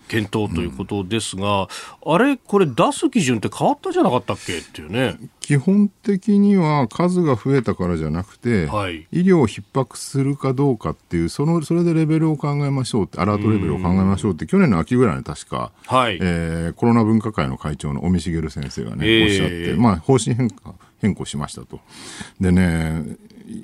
[0.09, 1.69] 検討ということですが、
[2.05, 5.19] うん、あれ、これ、出す基準って変わったじゃなかったっけっていうね。
[5.41, 21.81] 基本的には数が増えたからじゃなくて、はい、医療を逼迫するかどうかっていう、そのそれでレベルを考えましょうって、アラートレベルを考えましょうって、去年の秋ぐらいに確か、はい、えー、コロナ分科会の会長の尾身茂先生がね、えー、おっしゃって、まあ、方針変化変更しましたと。
[22.41, 23.05] でね、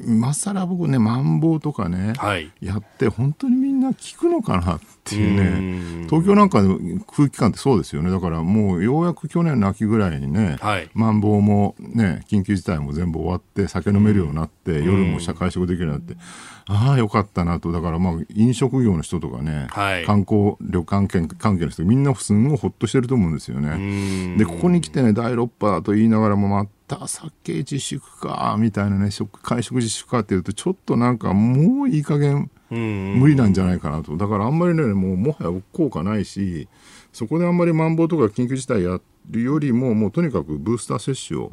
[0.07, 16.23] 今更僕ね、マンボウとかね、はい、やって、本当にみんな聞くのかなっていうね、う東京なんかの空気感ってそうですよね、だからもうようやく去年の秋ぐらいにね、はい、マンボウもね、緊急事態も全部終わって、酒飲めるようになって、夜も社会食できるようになって、
[16.67, 24.37] ああ、よかったなと、だからまあ飲食業の人とかね、はい、観光、旅館関係の人、みんなすんごいほっとしてると思うんですよね。
[24.37, 34.17] で、ここに来てね、第6波だと言いながらも、また酒自粛か、みたいなね、食会食自粛かっていうと、ちょっとなんかもういい加減、無理なんじゃないかなと。
[34.17, 36.69] だからあんまりね、もうもはや効果ないし、
[37.13, 41.53] そこであんまりマンボウとか緊急事態やっるよりも、もうとにかくブースター接種を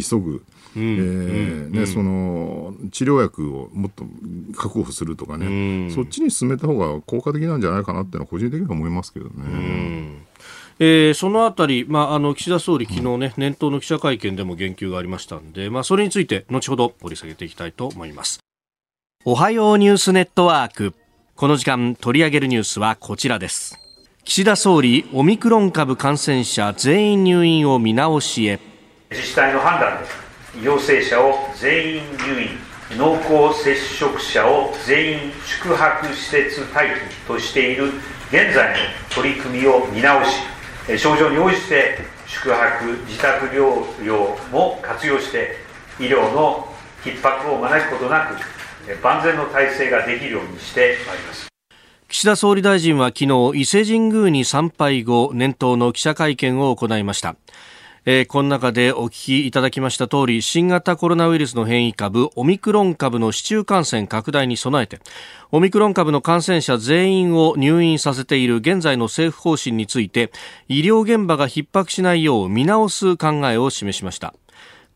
[0.00, 0.32] 急ぐ。
[0.32, 0.40] はい
[0.76, 4.04] えーね、その治療薬をもっと
[4.56, 10.24] 確保するとかね、そっちに進めた方が効果的なんじゃないかなっていうのは個人的には思いますけどね。
[10.80, 18.40] えー、そのあたり、まあ、あの岸田総理、昨日ね、年頭の記者会見でも言及がありましたんで、まあ、それについて、後ほど掘り下げていきたいと思います。
[19.26, 20.92] おはようニュースネットワーク。
[21.34, 23.78] この時間取り上げるニュースはこちらです。
[24.22, 28.60] 岸田総理、オミクロン株感染者全員入院を見直しへ。
[29.10, 32.48] 自治体の判断で、陽性者を全員入院、
[32.98, 33.16] 濃
[33.48, 37.86] 厚接触者を全員宿泊施設待機としている
[38.28, 45.56] 現在の取り組みを見直し、症状に応じて宿泊、自宅療養も活用して、
[45.98, 46.68] 医療の
[47.02, 48.53] 逼迫を招くことなく、
[49.02, 51.48] 万全の体制ができるようにしてまいります。
[52.08, 57.34] 岸田総理大臣は昨日伊勢神宮に参拝後年頭の記者会見を行いました
[58.06, 65.00] えー、この中でお聞きいただきました通り新型コロナウイルスの変異株オミクロン株の市中感染拡大に備えて
[65.52, 70.30] オミクロン株の感染者全員を入院させている現在の政府方針について
[70.68, 74.34] 医療現場が逼迫しないよう見直す考えを示しました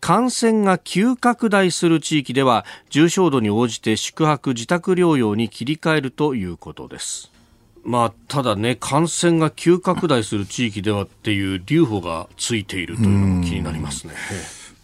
[0.01, 7.31] 感染が急拡大する地域では重症度に応じて宿泊自宅療養に切り替えるということです
[7.85, 14.13] まあ、ただね、感染が急拡大する地域ではっていう留保がついているというのも気になりますね。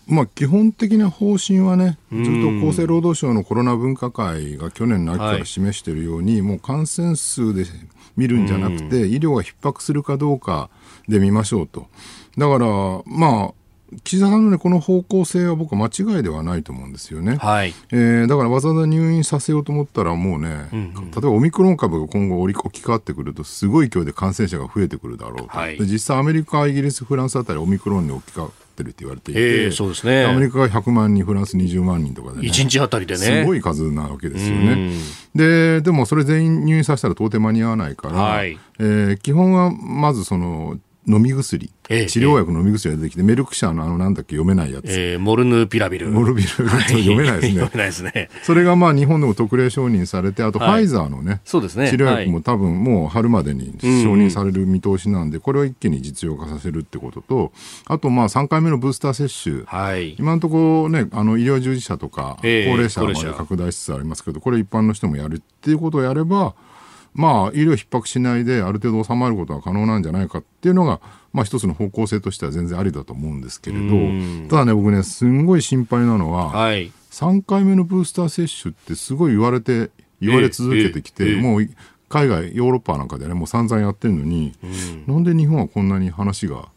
[0.07, 2.24] まあ、基本的な方針はね、ずっ
[2.61, 7.64] と厚生労働省のコロナ分科会が去年の秋から示しているように、はい、もう感染数で
[8.16, 10.70] 見るんじゃなくて、医療が逼迫するかどうか
[11.07, 11.88] で見ましょうと。
[12.38, 12.66] だから、
[13.07, 13.55] まあ、
[14.02, 17.37] 岸田さんの、ね、この方向性は僕は間違いではないと思うんですよね。
[17.37, 33.20] はい、えー、だからわざわざ入院させようと思ったらもうね、うんうん、例えばオミクロン株が今後置き換わってくるとすごい勢いで感染者が増えてくるだろうと、はい、で実際アメリカ、イギリス、フランスあたりオミクロンに置き換わってるって言われていて、えー、そうですね、アメリカが100万人、フランス20万人とかで、ね、1日あたりでね。
[33.20, 34.92] すごい数なわけですよね。
[35.35, 44.84] で、でもそれ全員入院させたら到底間に合わないから、はい、えー、基本はまずその飲み薬、え治療薬飲み薬が出てきて、メルク社のあのなんだっけ読めないやつ。
[44.86, 46.08] えー、モルヌピラビル。
[46.08, 47.60] モルビル、読めないですね。
[47.60, 48.30] 読めないですね。
[48.42, 51.90] それがまあ日本でも特例承認されて、あとファイザーのね、そうですね。
[51.90, 57.52] 治療薬も多分もう春までに承認される見通しなんで、これを一気に実用化させるってことと、
[57.86, 59.64] あとまあ3回目のブースター接種。
[59.66, 66.54] はい、今のところね、あの医療従事者とか高齢者まで拡大しつつありますけど、これ一般の人もやるっていうことをやれば、
[67.14, 71.00] まあ、医療逼迫しないである程度収まることは可能なんじゃないかっていうのが、
[71.33, 81.68] まあ、一つの方向性としては全然ありだと思うんですけれど、ただね、僕ね、すんごい心配なのは、はい、3回目のブースター接種ってすごい言われて、言われ続けてきて、えーえー、もう
[82.09, 84.66] 海外、ヨーロッパなんかでね、もう散々やってるのに、う
[85.11, 86.68] ん、なんで日本はこんなに話が、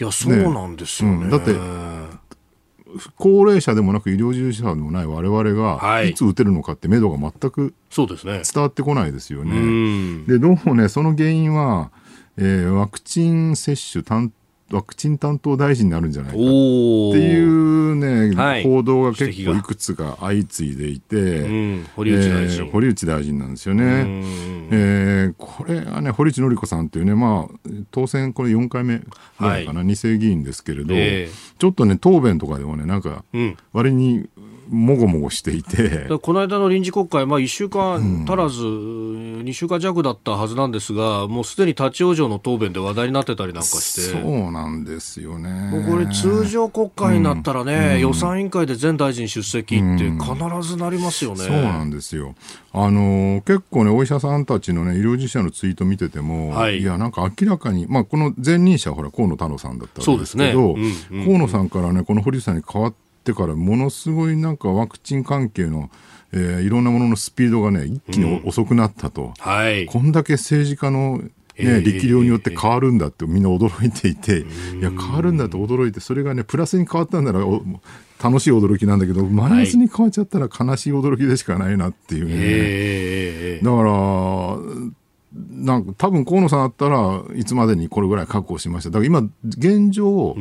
[0.00, 1.24] いや、そうなんですよね。
[1.24, 1.52] うん、だって、
[3.16, 6.14] 高齢者でもなく医療従事者でもない我々がい。
[6.14, 7.74] つ打てるのかって目処が全く
[8.52, 10.24] 伝わってこないですよね。
[10.26, 11.90] で、どうもね、その原因は、
[12.36, 14.32] えー、ワクチン接種担
[14.70, 16.36] ワクチン担当大臣になるんじゃないか。
[16.36, 24.22] っていうね、はい、報道が結構いくつか相次いでいて、うん、堀内大臣、えー、堀内大臣なんですよね。
[24.70, 29.04] えー、これはね、堀内典子さんっていうね、まあ、当選これ4回目ぐ
[29.40, 33.24] らいかな、はい、2世議員ですけれど、えー、ちょっとね、答弁とかでもね、なんか、
[33.72, 34.28] 割に
[34.68, 36.06] もごもごしていて。
[36.22, 45.70] この間の臨時国会、まあ、1週間足らず、うん、2週間弱だったはずなんですが、もうすでに立ち往生の答弁で話題になってたりなんかして、そうなんですよね。
[45.88, 52.34] これ、通常国会になったらね、うん、予算委員会で全大臣出席って必ずなりますよね、うん、そうなんですよ。
[52.72, 60.94] あの結構ね、お医者さんたちのね、医療従事者のツイート見てても、はい、いや、なんか明らかに、まあ、この前任者はほら、河野太郎さんだったんですけど、ね。
[61.10, 65.90] うんうん、河野さんからね、この堀内さんに変わって、ってからものすごいなんかワクチン関係の、
[66.32, 71.20] えー、いろんなもののスピードがね一気に遅くなったと、うんはい、こんだけ政治家の
[71.58, 74.42] ね、力量によって変わるんだってみんな驚いていて、
[74.78, 77.40] いや、変わるんだと驚いて、それがね、プラスに変わったんなら、
[78.22, 83.58] 楽しい驚きなんだけど、マイナスに変わっちゃったら悲しい驚きでしかないなっていうね。
[83.60, 84.56] だから、
[85.50, 88.90] なんか多分河野さんだったらいつまでにこれぐらい確保しました。
[88.90, 90.36] だから今現状、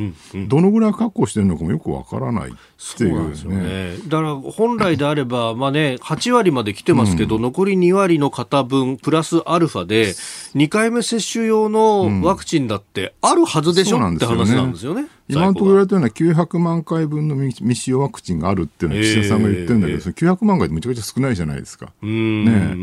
[0.47, 2.53] どのぐらい確保してるのかもよくわからないっ
[2.97, 3.97] ていう、ね,、そうね。
[4.07, 10.09] だから本来であれば まあね8割まで来てますけど、うん、残り2割の方分プラスアルファで
[10.55, 15.07] 2回目接種用のワクチンだってあるはずでしょ、うん、って話なんですよね。
[15.29, 21.91] 今のところ言われたような900万回分の未使用ワクチンがあるっていうのは岸田さんが言ってるんだけど、えー、900万回ってめちゃくちゃ少ないじゃないですか。
[22.01, 22.75] ね、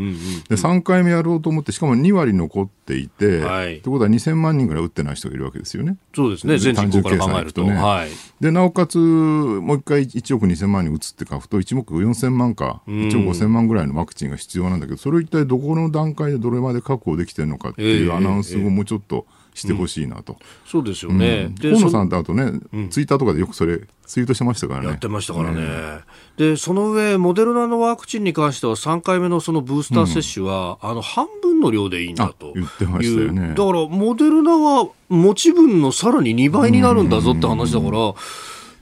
[0.49, 5.97] で3回目やろうと思ってしかも2割残っていて、はい、ってことは2000万人ぐらい打ってない人がいるわけですよね。
[6.13, 7.63] そうですね、全人口から考えると。
[7.63, 7.73] ね。
[7.73, 24.87] はい、で、なおかつ、もう一回1億2000万人打つって書くと、1億4000万か、1億5000万ぐらいのワクチンが必要なんだけど、それを一体どこの段階でどれまで確保できてるのかっていうアナウンスをもうちょっと、してほしいなと、うん、そうですよね、うん、河野さんってあとね、うん、ツイッターとかでよくそれツイートしてましたからね。
[24.89, 26.01] やってましたからね、
[26.37, 32.53] でその上モデルナのワクチンに関しては3回目のそのブースター接種は、あの半分の量でいいんだと。
[32.53, 33.49] 言ってましたよね。
[33.49, 38.13] だからモデルナは持ち分のさらに2倍になるんだぞって話だから、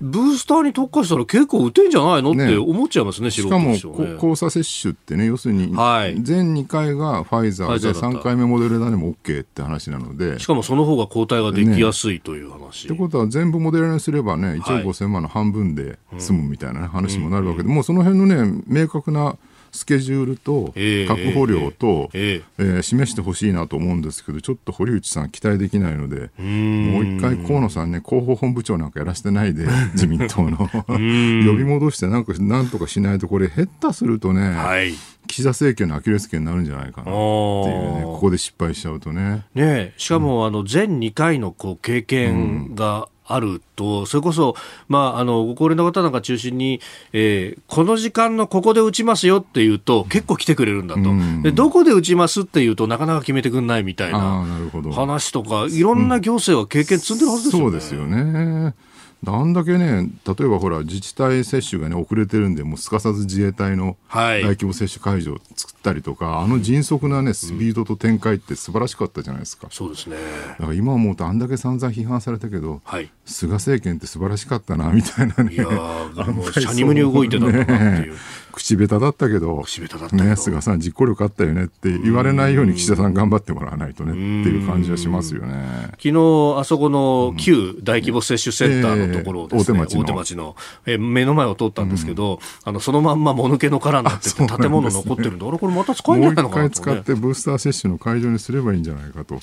[0.03, 2.31] ブースターに特化したら結構打てんじゃないの？
[2.31, 3.79] って思っちゃいますね、ねしかも、ね、
[4.15, 5.67] 交差接種ってね、要するに、
[6.21, 12.87] 全2回がファイザーで、3回目モデルナでも OK って話なので、しかもその方が抗体ができやすいという話。
[12.89, 19.37] と、ね、いうことは、全部モデルナにすればね、1億5000万の半分で済むみたいな、ね、話もなるわけで、もうその辺のね、明確な
[19.73, 20.67] スケジュールと
[21.07, 30.57] 確保量と、えー、示してほしいなと思うんですけど、ちょっと堀内さん、期待できないので、もう一回、河野さんね、広報本部長なんかやらせてないで、 自民党の。
[30.87, 34.93] 呼び戻してなんか、なんとかしないと、これ、減ったするとね、はい。
[35.27, 39.45] 岸田政権のアキレス腱になるんじゃないかなっていうね、ここで失敗しちゃうとね。
[39.55, 44.55] ねしかも、あの全2回のこう経験があると、それこそ、
[44.87, 46.81] まあ、あのご高齢の方なんか中心に、
[47.13, 54.45] えー、この時間のここで打ちますよっていうと、結構来てくれるんだと、うん、でどこで打ちますっていうとなかなか決めてくんないみたいな
[54.93, 57.63] 話とか、いろんな行政は経験積んでるはずですよね。
[57.63, 58.75] そうですよね
[59.25, 69.67] あんだけね、例えばほら、自治体接種がね、遅れてるんで、もうすかさず自衛隊の大規模接種会場を作ったりとか、はい、あの迅速なね、スピードと展開って素晴らしかったじゃないですか。
[69.71, 70.17] そうですね。
[70.59, 75.53] だから今思うと、あんだけ散々批判されたけど、はい、菅政権って素晴らしかったな、みたいなね。
[75.53, 78.15] いやもう、しゃにむに動いてたんだなっていう。
[78.53, 79.63] 口下手だったけど、
[80.11, 85.87] ね、菅さん、実行力あったよねって言われないように岸田さん頑張ってもらわないとねっていう感じはしますよね。
[85.93, 90.55] 昨日あそこの旧大規模接種センターのところをね、えー、大手町の。
[90.85, 99.39] え目の前を通ったんですけど、うん、あのそのまんまもぬけの殻になってて、建物残ってるんで、あれ、これまた使えないのかな、ね、もう一回使ってブースター接種の会場にすればいいんじゃないかと。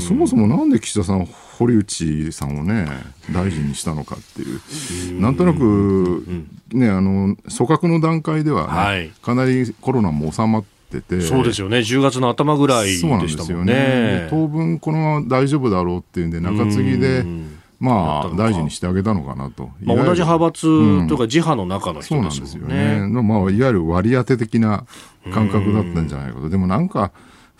[0.00, 2.88] そもそもなんで岸田さん、堀内さんをね、
[3.32, 6.24] 大臣にしたのかっていう、なんとなく、
[6.72, 13.06] ね、あの組閣の段階では、ねはい、かなりコロナも収まってて、そうですよね、10月の頭ぐらいでした
[13.54, 13.74] もんね。
[13.74, 14.26] ね。
[14.30, 17.24] 当分、このまま大丈夫だろうっていうんで、中継ぎで。
[17.80, 19.70] まあ、大事にしてあげたのかなと。
[19.82, 22.98] まあ、同じ派閥というか、自派の中の人ですよね。
[22.98, 23.22] よね。
[23.22, 24.84] まあ、いわゆる割り当て的な
[25.32, 26.50] 感覚だったんじゃないかと。
[26.50, 27.10] でもなんか、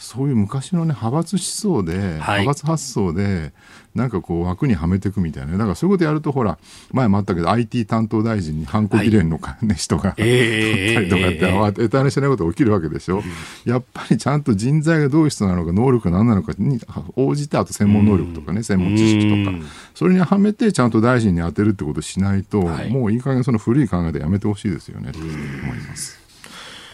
[0.00, 3.52] そういう昔のね、派閥思想で、派閥発想で、
[3.94, 5.52] なんかこう枠にはめていくみたいな。
[5.52, 6.58] だからそういうことやると、ほら、
[6.92, 13.22] 前もあったけど、IT 担当大臣に反抗議連の、はい、ね、人が、取ったりとかって、えー、得体のしないことが起きるわけでしょ。
[13.64, 16.80] やっぱりちゃんと人材がどういう人なのか、能力が何なのかに
[17.16, 19.56] 応じて、あと専門能力とかね、専門知識とか、
[19.94, 25.32] それにはめてちゃんと大臣に当てるってことをしないと、はい、もういい加減その古い考えでやめてほしいですよね、と思い
[25.88, 26.19] ます。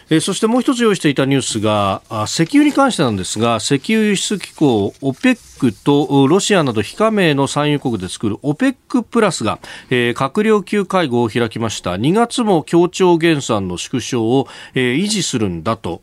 [0.09, 11.93] えー、そしてもう一つ用意していたニュースがあ石油に関してなんですが石油輸出機構 OPEC とロシアなど非加盟の産油国で作る OPEC プラスが、えー、閣僚級会合を開きました。
[11.93, 16.01] 2月も協調減産の縮小を、えー、維持するんだと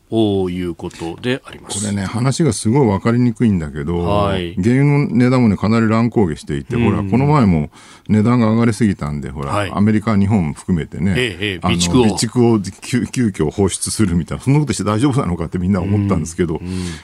[0.49, 1.81] いうことであります。
[1.81, 7.69] これね話がすごい分かりにくいんだけど、はい、原油の値段もねかなり乱高下していて、ほらこの前も
[8.07, 12.17] 値段が上がりすぎたんでほら、はい、アメリカ日本含めてね、ええ備蓄を。
[12.17, 16.59] 備蓄を急急遽放出するみたいな、そんなことして大丈夫なのかってみんな思ったんですけど、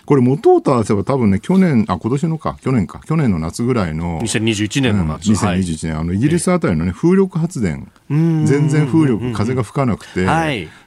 [0.06, 4.20] これ元を正せば多分ね、去年、あ、今年のか、去年か、去年の夏ぐらいの。
[4.22, 5.30] 2021年の夏。
[5.30, 10.28] うん、2021年、あの、イギリスあたりのね、風力発電、全然風力、風が吹かなくて、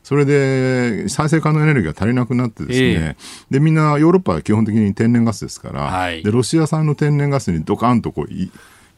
[0.03, 3.17] それで再生可能エネルギーが足りなくなってですね、
[3.51, 8.29] で、みんなヨーロッパは基本的に天然ガスですから、で、ロシア産の天然ガスにドカンとこう、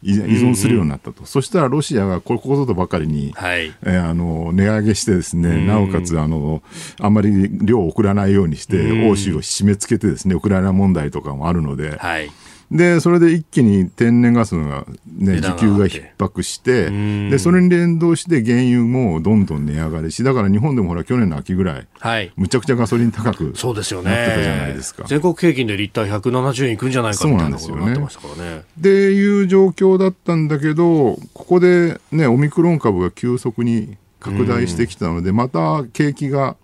[0.02, 3.74] 依存するようになったと、うんうん、そしたらロシアがこれここぞとばかりに、はい。
[3.82, 6.62] えー、あの値上げしてですね、なおかつあの
[7.00, 12.30] あんまり量を送らないようにして、欧州を締め付けてですねウクライナ問題とかもあるので、はい
[12.70, 16.90] で、それで一気に天然ガスが、ね、需給が逼迫して、
[17.30, 24.10] で、それに連動して原油もどんどん値上がりし、だから日本でもほら去年の秋ぐらい、はい、むちゃくちゃガソリン高くそうですよね。
[24.10, 25.04] なってたじゃないですか。
[25.06, 28.62] 全国平均でリッター170円いくんじゃないかみたいなことになってましたからね。
[28.78, 36.56] っていう状況だったんだけど、ここでね、オミクロン株が急速に拡大してきたので、また景気が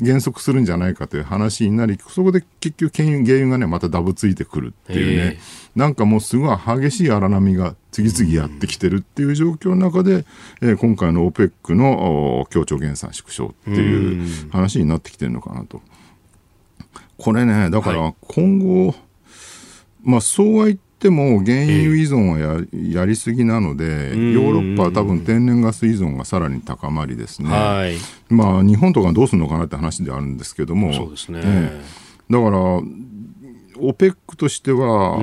[0.00, 5.38] 減速するんじゃないかという話になり、そこで結局原油、がね、またダブついてくるっていうね、
[5.76, 10.24] なんかもうすごい激しい荒波が次々やってきてるっていう状況の中で、
[10.62, 15.82] えー、今回の OPEC の協調減産縮小っていう話になってきてるのかなと。
[17.18, 18.96] これね、だから今後、はい
[20.04, 27.96] まあ、そうは言っても原油依存はや,、やりすぎなので、ヨーロッパは多分天然ガス依存がさらに高まりですね、はい、
[28.28, 31.72] まあ、日本とかどうするのかなって話であるんですけども、そうですね、ね
[32.30, 32.80] だから
[33.88, 35.18] オペックとしては、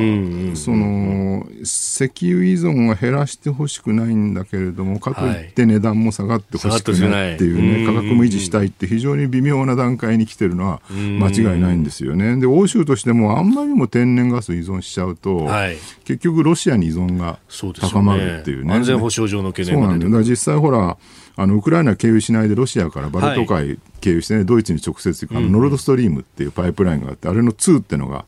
[0.55, 12.37] その石油依存は減らしてほしくないんだけれども、かといって値段も下がってほしくないっていうね、価格も維持したいって非常に微妙な段階に来てるのは間違いないんですよね。
[12.37, 17.39] で、欧州としてもあんまりにも天然ガス依存しちゃうと、はい、結局ロシアに依存が
[17.79, 18.73] 高まるっていうね。
[18.73, 20.23] 安全保障上の懸念そうなんだ。
[20.23, 20.97] 実際ほら
[21.35, 28.25] あのウクライナ経由しないでロシアからバルト海経由して、ね、ドイツに直接あのノルドストリームっていうパイプラインがあって、あれの2っていうのが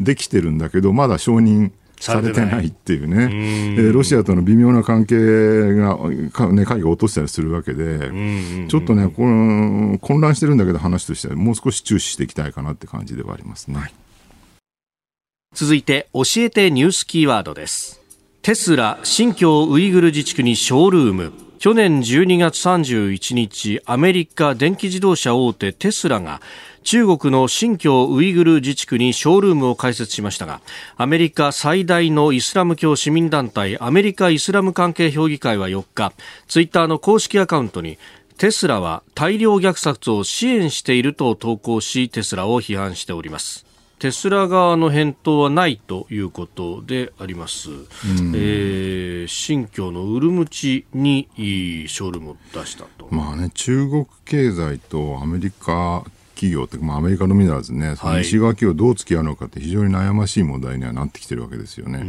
[0.00, 5.16] できてるんだけど、ままだ承認されてないっていうね、えロシアとの微妙な関係
[5.74, 5.98] が、
[6.52, 8.10] ね、会が落としたりするわけで、
[8.68, 13.92] ちょっとねこの、混乱してるんだけど、話としては、もう少し注視していきたいかなって感じではありますね。
[15.54, 18.00] 続いて、教えてニュースキーワードです。
[18.42, 21.47] テスラ、新疆ウイグル自治区にショールーム。
[21.58, 26.40] 去年12月31日アメリカ電気自動車大手テスラが
[26.84, 30.60] 中国の新疆ウイグル自治区にショールームを開設しましたが
[30.96, 36.12] アメリカ最大のイスラム教市民団体アメリカイスラム関係評議会は4日
[36.46, 37.98] ツイッターの公式アカウントに
[38.36, 43.67] テスラは大量虐殺を支援していると投稿しテスラを批判しております。
[43.98, 47.86] テスラ側の返答はないということであります、うん、
[48.34, 53.08] えー、新疆のウルムチにショールームを出したと。
[53.10, 56.04] まあね、中国経済とアメリカ
[56.38, 62.06] 企業って、まあ、アメリカのみならずね、その西側企業どう付き合うのかって非常に悩ましい問題にはなってきてるわけですよね。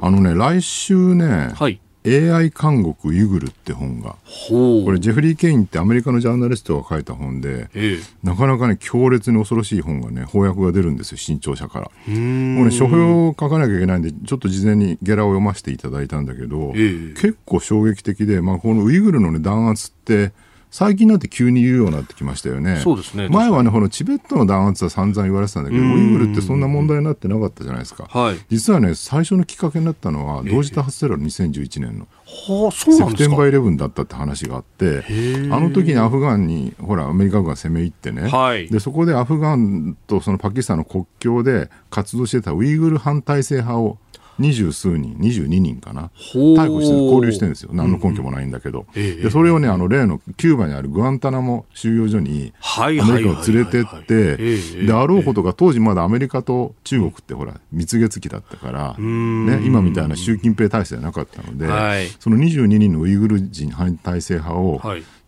[0.00, 4.16] あのね、来週ね、はい、AI 監獄ユグルって本が。
[4.50, 11.90] これジェフリー・ケインってアメリカのジャーナリストが書いた本で、ええ、なかなかね強烈に恐ろしい本がね翻訳が出るんですよ新潮社から。
[12.06, 20.32] もうね書評を書かなきゃいけないんでちょっと事前にゲラを読ませていただいたんだけど、え、結構衝撃的で、まあ、このウイグルの、ね、弾圧って
[20.74, 22.80] 最近になって急に言うようになってきましたよね。
[22.82, 23.28] そうですね。
[23.28, 28.08] 前はね、このチベットの弾圧は散々言われてたんだけど、ウイグルってそんな問題になってなかったじゃないですか。
[28.10, 28.38] はい。
[28.48, 32.08] 実はね、最初のきっかけになったのは、同時多発テロの2011年の。
[32.26, 35.04] はあ、そうセプテンバーイレブンだったって話があって、
[35.52, 43.98] あの時にアフガンに、ほら、アメリカ軍が攻め入ってね、はい、でそこでアフガンとそのパキスタンの国境で活動してたウイグル反体制派を
[44.38, 49.02] 二十数人、二十二人かな、逮捕して、交流してるんですよ、何の根拠もないんだけど、うん。
[49.02, 64.80] うん、でそれをね、あの例のキューバにあるグアンタナモ収容所にアメリカを連れてって、であろうことが当時まだアメリカと中国ってほら、蜜月期だったから、ね、今みたいな習近平体制じゃなかったので、はい、その22人のウイグル人反体制派を、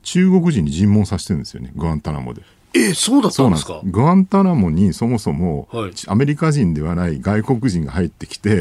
[0.02, 2.42] 中国人に尋問させてるんですよね、グアンタナモで。
[2.74, 3.80] えそうだったんですか？
[3.84, 5.68] グアンタナモにそもそも、
[6.06, 8.54] アメリカ人ではない外国人が入ってきて、え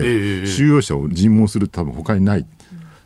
[0.43, 2.45] ー、収容者を尋問する多分他にない。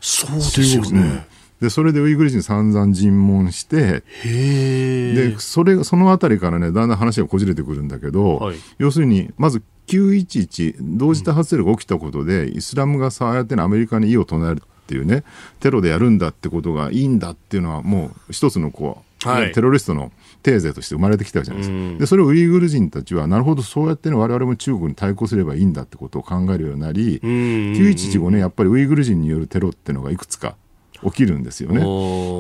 [0.02, 1.28] そうですよね。
[1.62, 15.26] でそれでウイグル人散々尋問してでそれそのあたりからねだんだん話がこじれてくるんだけど、はい、要するにまず911同時多発テロが起きたことで、うん、イスラムがさあやってアメリカに異を唱えるっていうね
[15.60, 27.30] テロでやるんだってことがいいんだっていうのはもう一つのこう、はい、テロリストのテーゼとして生まれてきたじゃないですか、うん、でそれをウイグル人たちはなるほどそうやってね我々も中国に対抗すればいいんだってことを考えるようになり、うん、
[27.74, 30.56] 915ねやっぱりウイグル人によるテロっていうのがいくつか
[31.04, 31.80] 起きるんですよね。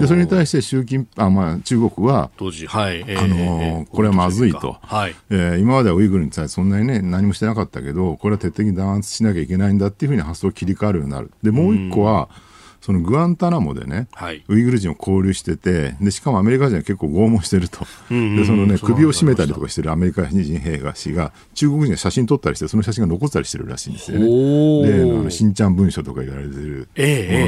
[0.01, 3.03] でそれに対して習近あ、まあ、中国は当時、はい。
[3.03, 5.07] あのこれはまずいと、は。
[5.07, 5.15] い。
[5.29, 11.31] えー、今まではウイグルに対してそんなにね何もしてなかったけどこれは徹底的に弾圧しなきゃいけないんだっていうふうに発想を切り替わるようになる。
[11.41, 12.48] でもう一個は、うん
[12.89, 24.25] そのグアンタナモでね、はい、ウイグル人を交流しててでしかもアメリカ人は結構拷問してると、でそのね首を絞めたりとかしてるアメリカ人兵が氏が中国人が写真撮ったりしてその写真が残ったりしてるらしいんですよね。
[24.25, 26.89] 例のあの新ちゃん文書とか言われてる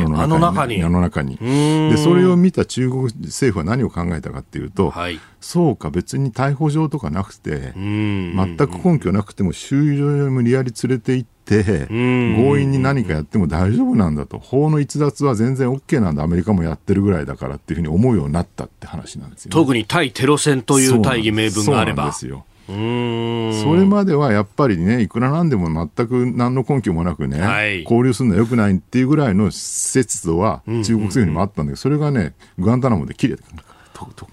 [0.08, 1.38] ものの中に、ええ、あの中に。
[1.38, 22.12] でそれを見た中国政府は何を考えたかっていうと、はい、そうか別に逮捕状とかなくて全く根拠なくても収容所に無理やり連れて行って、強引に何かやっても大丈夫なんだと、法の逸脱は全然 OK なんだ、アメリカもやってるぐらいだからっていうふうに思うようになったって話なんですよ、ね、特に対テロ戦という大義名分があれば。
[22.14, 22.76] そ
[23.76, 33.44] れまではやっぱりね、いくらなんでも全く何の根拠もなくね、はい、交流するのはよくないっていうぐらいの節度は中国政府にもあったんだけど、それがね、グアンタナモで切れて
[33.94, 34.26] 解き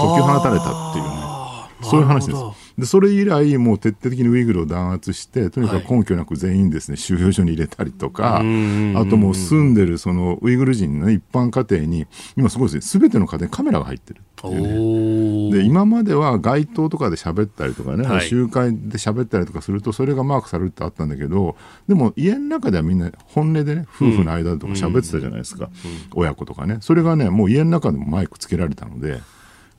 [0.00, 1.45] 放たれたっていうね。
[1.90, 2.38] そういう話です。
[2.78, 12.06] で、それ以来、もう徹底的にウイグルを弾圧して、とにかく根拠なく全員ですね、収容所に入れたりとか、あともう住んでるそのウイグル人の一般家庭に、
[12.36, 14.20] 今すごいですね、すべての家庭にカメラが入ってる。
[14.44, 21.56] ね、で今までは街頭とかで喋ったりとかね、はい、集会で喋ったりとかするとそれがマークされるってあったんだけど
[21.88, 25.70] でも家の中ではみんな本音でね夫婦の間とか喋ってたじゃないですか、
[26.14, 26.78] 親子とかね。
[26.80, 29.20] それがねもう家の中でもマイクつけられたので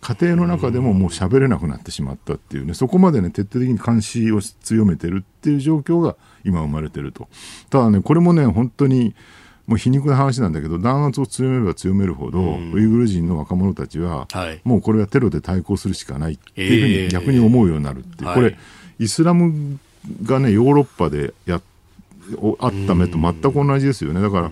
[0.01, 7.27] 家庭の中でももう喋れなくなってしまったっていうねそこまでね徹底的に監視を強めてるっていう状況が今生まれてると。
[7.69, 9.15] ただねこれもね本当に
[9.65, 18.57] もう皮肉な話なんだけど弾圧を強めれば強めるほど、うん、ウイグル人の若者たちは、はい、もうこれはテロで対抗するしかないっていうふうに逆に思うようになるっていう、えー、これ、
[18.99, 19.77] イスラム
[20.23, 21.61] がねヨーロッパでや
[22.59, 24.21] あった目と全く同じですよね。
[24.21, 24.51] だから、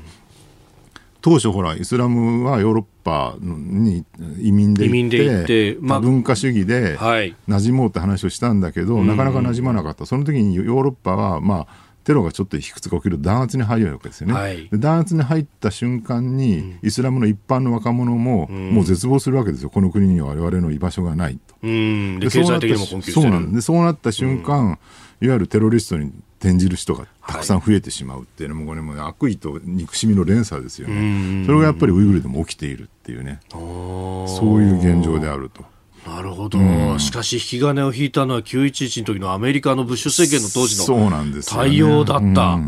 [1.26, 4.06] 当初ほらイスラムはヨーロッパに
[4.40, 10.06] 移民で行ってまあ、文化主義で馴染もうって話をしたんだけど、なかなか馴染まなかった。
[10.06, 21.56] その時にヨーロッパはまあテロがちょっといくつか起きる弾圧に入るわけですよね、はい、弾圧に入った瞬間に、イスラムの一般の若者も、もう絶望するわけですよ、この国には我々の居場所がないと。
[21.64, 22.20] うん。
[22.20, 24.78] で経済的にも困窮そうなんでそうなった瞬間、
[25.20, 35.66] いわゆるテロリストに転じる人がたくさん増えてしまうっていうのも、これも悪意と憎しみの連鎖ですよね、それがやっぱりウイグルでも起きているっていうね、そういう現状であると。
[36.06, 42.60] なるほど、うん、しかし引き金を引いたのは911の時のアメリカのブッシュ政権の当時の対応だった。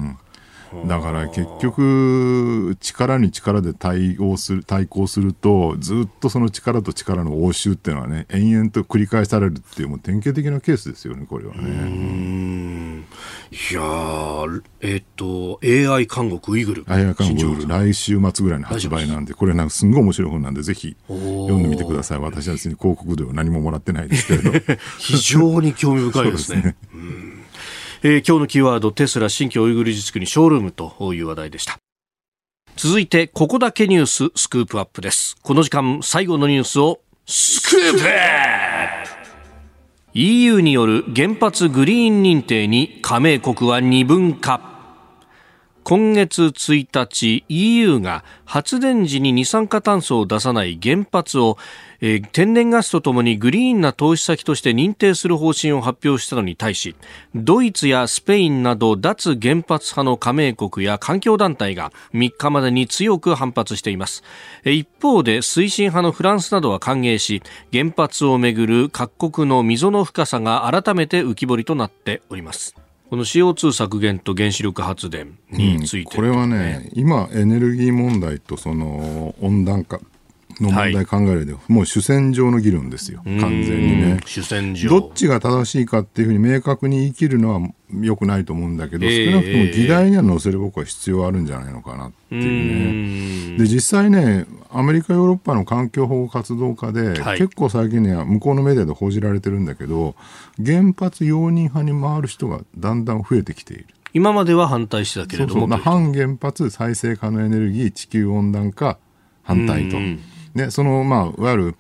[0.86, 13.06] だから結局、力に力で対応する対抗すると、ずっとその力と力の応酬っていうのはね、延々と繰り返されるっていう、もう典型的なケースですよね、これはね。
[13.52, 13.82] いや
[14.82, 16.86] えっ、と、AI 監獄ウイグル。
[16.88, 22.20] AI 監獄来週末ぐらいに発売なんで、これなんかすんごい面白い本なんで、ぜひ読んでみてください。
[22.20, 24.76] 私はですね、広告では何ももらってないですけれど。
[25.00, 26.76] 非常に興味深いですね。
[28.04, 31.80] 今日のキーワードテスラ新規オイグル実にショールームという話題でした。
[32.76, 35.36] 続いてここだけニューススクープアップです。
[35.42, 39.10] この時間最後のニュースをスクープアップ!
[40.14, 44.78] EU による原発グリーン認定に加盟国は二分化。
[45.84, 51.58] 今月1日 EU が発電時に二酸化炭素を出さない原発を、
[52.02, 56.96] えー、天然ガスとともにグリーンな投資先として認定する方針を発表したのに対し
[57.36, 64.24] ドイツやスペインなど脱原発派の加盟国や環境団体が3日までに強く反発しています。
[64.64, 67.42] 一方で推進派のフランスなどは歓迎し
[67.72, 72.76] 原発をめぐる各国の溝の深さが改めて浮き彫りとなっております。
[73.10, 80.02] この CO2 削減と原子力発電について、ねうん、これはね、今、エネルギー問題とその温暖化
[80.64, 84.20] の問題考えるで、はい、もう主戦場の議論ですよ、完全にね。
[84.26, 87.70] 主戦場どっちが正しいかっていうふうに明確に言い切るのは
[88.02, 93.58] よくないと思うんだけど、えー、少なくとも議題には載せる僕は必要あるんじゃないのかなっていうね。
[93.58, 100.16] で、実際ね、アメリカ、ヨーロッパの環境保護活動家で、はい、結構最近ね、向こうのメディアで報じられてるんだけど、
[100.64, 103.88] 原発容認派に回る人がだんだん増えてきている。
[104.14, 105.62] 今までは反対してたけれども。
[105.62, 108.98] そうそう反原発、再生可能エネルギー、地球温暖化、
[109.44, 109.98] 反対と。
[110.58, 111.76] ね、その、まあ、いわゆる、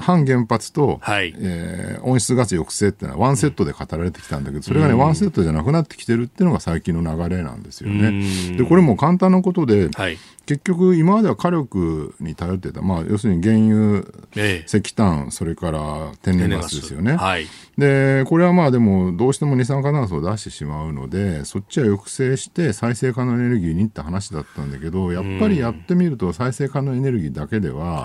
[0.00, 8.56] 反原発と、はい、えー、温室ガス抑制っていうのはワンセットで語られてきたんだけど、それがね、ワンセットじゃなくなってきてるっていうのが最近の流れなんですよね。
[8.56, 10.18] で、これも簡単なことで、はい、
[10.50, 17.14] 結局、今までは火力に頼ってた、まあ、要するに原油、ええ、石炭、それから天然ガスですよね。
[17.14, 17.46] はい、
[17.78, 28.04] で、これはまあでも、どうしても二酸化炭素を出してしまうので、そっちは抑制して再生可能エネルギーにって話だったんだけど、やっぱりやってみると、再生可能エネルギーだけでは、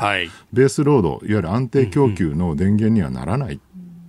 [0.53, 3.59] ベースロード、いわゆる安定供給の電源にはならない。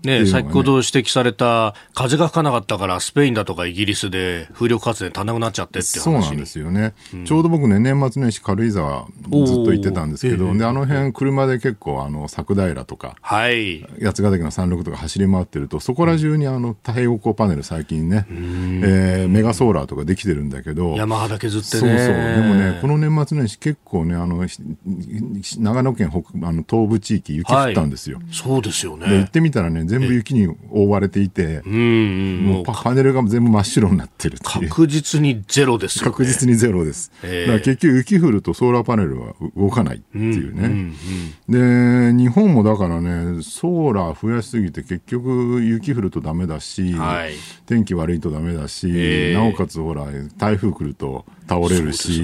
[0.06, 9.30] ね、ね、先ほど指摘された風が吹かなかったからスペインだとかイギリスで風力発電足んなくなっちゃってってそうなんですよね、うん、ちょうど僕ね年末年始軽井沢ずっ
[9.64, 21.98] と行ってたんですけど、であの辺車で結構あの佐久平とか、はい、八ヶ岳の山麓とか走り回ってるとそこら中にあの太陽光パネル最近ね、えー、メガソーラーとかできてるんだけど山肌削ってね。
[21.98, 22.16] そうそう。
[22.16, 24.46] でもねこの年末年始結構ねあの
[25.58, 29.06] 長野県北あの東部地域雪降ったんですよ、はい、そうですよね。
[29.06, 37.10] 行ってみたらね全部雪に覆われていて、うん、もうパネルが全部真っ白になってる確実にゼロですよ、ね、確実にゼロです。
[37.22, 40.66] えー、だから結局雪降るとソーラーパネルは動かないっていうね。
[40.66, 40.94] うんうん
[41.48, 47.32] うん、で、日本もだからね、ソーラー増やしすぎて結局雪降るとダメだし、はい、
[47.66, 52.22] 天気悪いとダメだし、えー、なおかつほら、台風来ると倒れるし、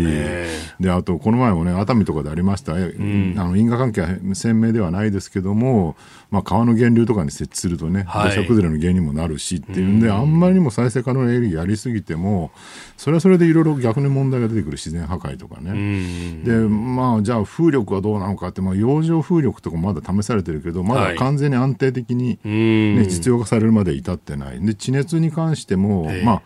[0.80, 5.96] で、あと、この前もね、熱海とかでありました、うん、あの因果関係は鮮明ではないですけども、
[6.30, 12.50] まあ、川の源流とかに設置するとね、土砂崩れの原因にもなるしっていうんで、あんまりにも再生可能なエネルギーやりすぎても、
[12.96, 16.42] それはそれでいろいろ逆に問題が出てくる自然破壊とかね。
[16.44, 24.60] で、まあ、じゃあ風力はどうなのかって、まあ、洋上風力とかまだ試されてるけど、まだ完全に安定的に、ね、実用化されるまで至ってない。
[24.64, 26.42] で、地熱に関しても、まあ、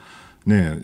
[0.47, 0.79] ね、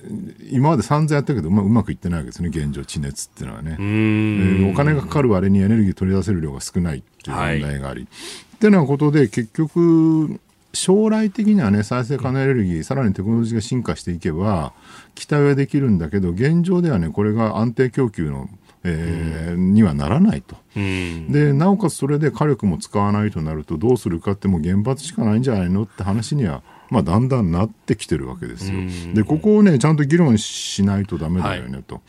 [0.50, 3.76] 今まで散々やったけど、まあ、うまくいってないわけですね、現状、地熱っていうのはね。
[3.78, 8.00] えー、お金がかかる割にエネルギー取り出せる量が少ないっていう問題があり。
[8.00, 8.08] はい、
[8.56, 10.40] っていうようなことで、結局、
[10.74, 14.72] 将来的にはね、再生可能エネルギー、さらにテクノロジーが進化していけば、
[15.14, 18.48] 期待はできるんだけど、現状ではね、これが安定供給の
[18.84, 26.62] えー、にはならないと、でなおかつそれで火力も使わないとなるとどうするかってもう原発しかないんじゃないのって話には
[26.92, 28.78] まあ、だんだんなってきてるわけですよ。
[29.14, 31.96] で、ここをね、ちゃんと議論しないとだめだよねと。
[31.96, 32.00] は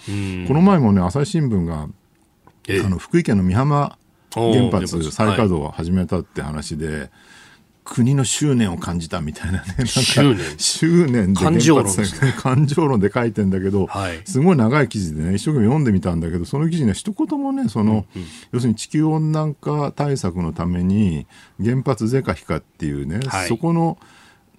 [0.43, 1.87] い、この前もね、朝日新聞が、
[2.85, 3.97] あの福井県の美浜
[4.33, 7.09] 原発再稼働を始めたって話で、はい
[7.83, 9.91] 国の執念を感じたみたいなね、 なんか
[10.57, 11.33] 執念。
[11.33, 11.93] で感情論。
[12.39, 21.27] 感情論で書いてんだけど、はい、すごい長い記事でね、一生懸命読んでみたんだけど、その記事には一言もね、その、うんうん、要するに地球温暖化対策のために
[21.63, 23.97] 原発是か非かっていうね、はい、そこの、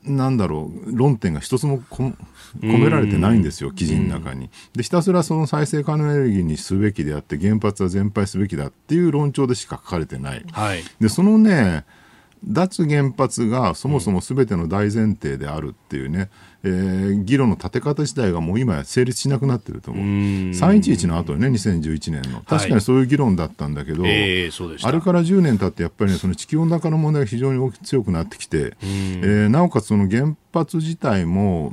[0.04, 2.14] なんだろう論点が一つも込
[2.60, 4.50] められてないんですよ、記事の中に。
[4.74, 10.44] でひたすらその再生可能エネルギーにすべきであって原発は全廃すべきだっていう論調でしか書かれてない。
[10.52, 11.84] はい、でそのね
[12.46, 16.30] 脱原発がそもそもすべての大前提であるっていうね、
[16.62, 20.04] えー、議論の立て方自体がもう今や成立しなくなってると思う。
[20.04, 22.40] う311の後ね、2011年の。
[22.40, 31.72] 確かにそういう議論だったんだけど、はいえー、あれから10年経ってやっぱりね、その地球温暖化の問題が非常に強くなってきて、えー、なおかつその原発自体も、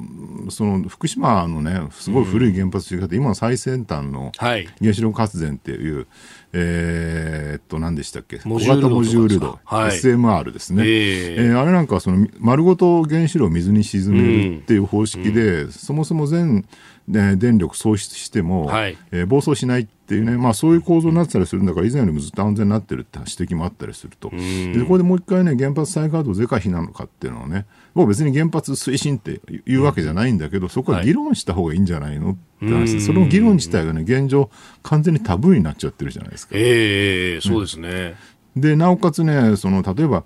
[0.49, 6.05] その福島のね、すごい古い原発というか、今の最先端の原子力発電っていう、はい
[6.54, 8.39] えー、っと、何でしたっけ？
[8.39, 10.84] 小型モジュール度、はい、SMR ですね。
[10.84, 16.66] えー、えー、あれなんかその、丸ごと原子炉を水に沈めるっていう方式で、うん、そもそも全、
[17.08, 24.30] ね、電力喪失しても、はい、えー、暴走しないっていうね、まあ、そういう構造になってたりするんだから、以前よりもずっと安全になってるって指摘もあったりすると。
[24.30, 34.49] でここでもう一回ね、原発再稼働是か非なのかっていうのをね、もう別に原発推進っていうわけじゃないんだけど、そこは議論した方がいいんじゃないのって話で、その議論自体がね、現状、
[34.84, 36.55] 完全にタブーになっちゃってるじゃないですか。
[36.57, 38.16] ええー、そうですね。
[38.57, 40.26] で、なおかつね、その、例えば、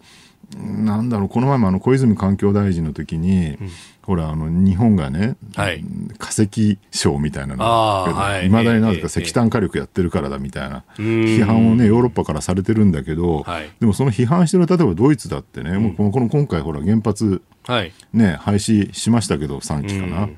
[0.55, 3.69] なんだろう、この前もあの小泉環境大臣の時に、うん、
[4.06, 5.84] ほら、あの、日本がね、はい、
[6.20, 7.64] 化石賞みたいなの
[8.43, 17.41] いま、はい、だになぜか石炭火力やってるからだみたいな、批判をね、ヨーロッパからされてるんだけど、はい、でもその批判してる、例えばドイツだってね、うん、もうこの今回、ほら、原発、
[18.14, 20.30] ね、廃止しましたけど、3期かな。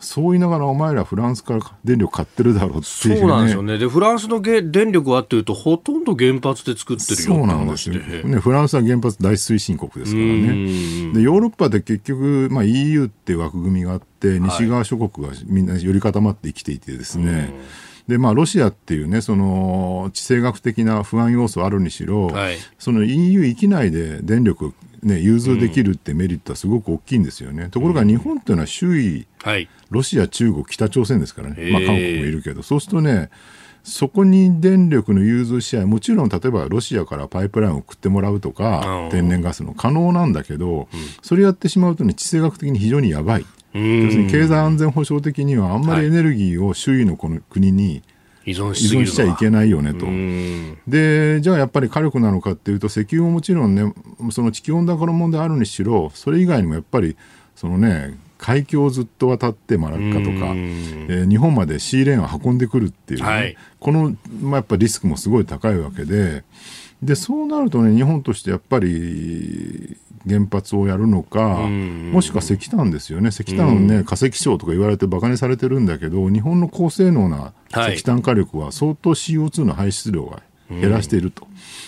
[0.00, 3.78] そう言いながらお前らフランスから電力買ってるだろうっていう、ね、そうなんですよね。
[3.78, 7.96] で、フランスの電力はっていうと、ほとんど原発で作ってるよそうなんですよ。
[7.96, 11.12] ね、フランスは原発大推進国ですからね。
[11.14, 17.52] で、ヨーロッパで結局、まあ、EU って枠組みがあって、西側諸国がみんな寄り固まって生きていてですね、はい
[18.08, 24.72] で、まあ、ロシアっていうね、その、地政学的な不安要素あるにしろ、はい、その EU 域内で電力、
[25.02, 27.64] ね、融通できるってメリットはすごく大きいんですよね。
[27.64, 33.30] うん、ところが日本っていうのは周囲、はい、ロシア、中国、北朝鮮ですからね、まあ、韓国もいるけど、そうするとね、
[33.84, 40.88] そこに電力の融通試合、もちろん例えばロシアからパイプラインを送ってもらうとか、天然ガスの可能なんだけど、
[41.22, 43.46] それやってしまうとね、地政学的に非常にやばい。
[43.74, 48.02] 要するに経済安全保障的にはあんまりエネルギーを周囲のこの国に
[48.48, 48.74] 依存
[49.06, 50.06] しちゃいけないよねと。
[50.90, 53.92] で、じゃあやっぱり火力なのかっていうと、石油ももちろんね、
[54.30, 57.16] その地球温暖化の問題あるにしろ、それ以外にもやっぱり、
[57.56, 66.44] そのね、海峡をずっと渡ってマラッカとか、えー、日本までシーレーンを運んでくるっていう、ねはい、この、まあ、やっぱリスクもすごい高いわけで、
[67.02, 69.96] でそうなるとね、日本としてやっぱり
[70.28, 71.58] 原発をやるのか、
[72.12, 77.52] もしくは石炭ですよね、石炭ね、化石賞とか言われてバカにされてるんだけど、日本の高性能な
[77.92, 81.46] 石炭火力は相当 CO2 の排出量が減らしていると。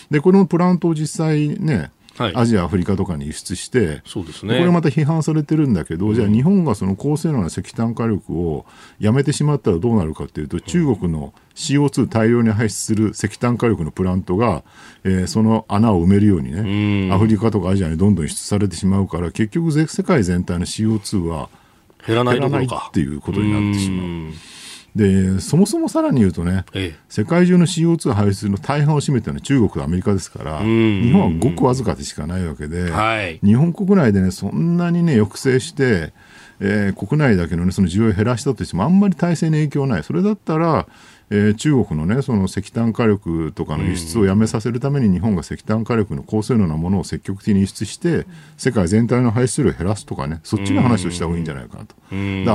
[0.09, 1.91] で、このプラントを実際ね、はい、
[2.35, 8.65] アジア、アフリカとかに輸出して、そうですね、これまた批判されてるんだけど、うん、じゃあ日本がその高性能な石炭火力を
[8.99, 14.63] やめてしまったらどうなるかというと、中国の CO2 大量に排出する石炭火力のプラントが、
[15.03, 21.49] えー、その穴を埋めるようにね、うん、アフリカとかアジアにどんどん輸出されてしまうから、結局世界全体の CO2 は
[22.05, 24.33] 減らないっていうことになってしまう。
[24.95, 36.13] でそもそもさらに言うとね、ええ、世界中の CO2 排出の大半を占めてるのは中国とアメリカですから、日本はごくわずかでしかないわけで、はい、日本国内でね、そんなにね、抑制して、
[36.59, 40.87] えー、国内だけの,、ね、その需要を減らしたとしても、あんまり体制に影響ない、それだったら、
[41.33, 48.27] えー、中国のねその石炭火力とかの輸出をやめさせるために日本が石炭火力の高性能なものを積極的に輸出して
[48.57, 51.95] 世界全体の排出量を減らすとかねそっちの話をした方がいいんじゃないかなと。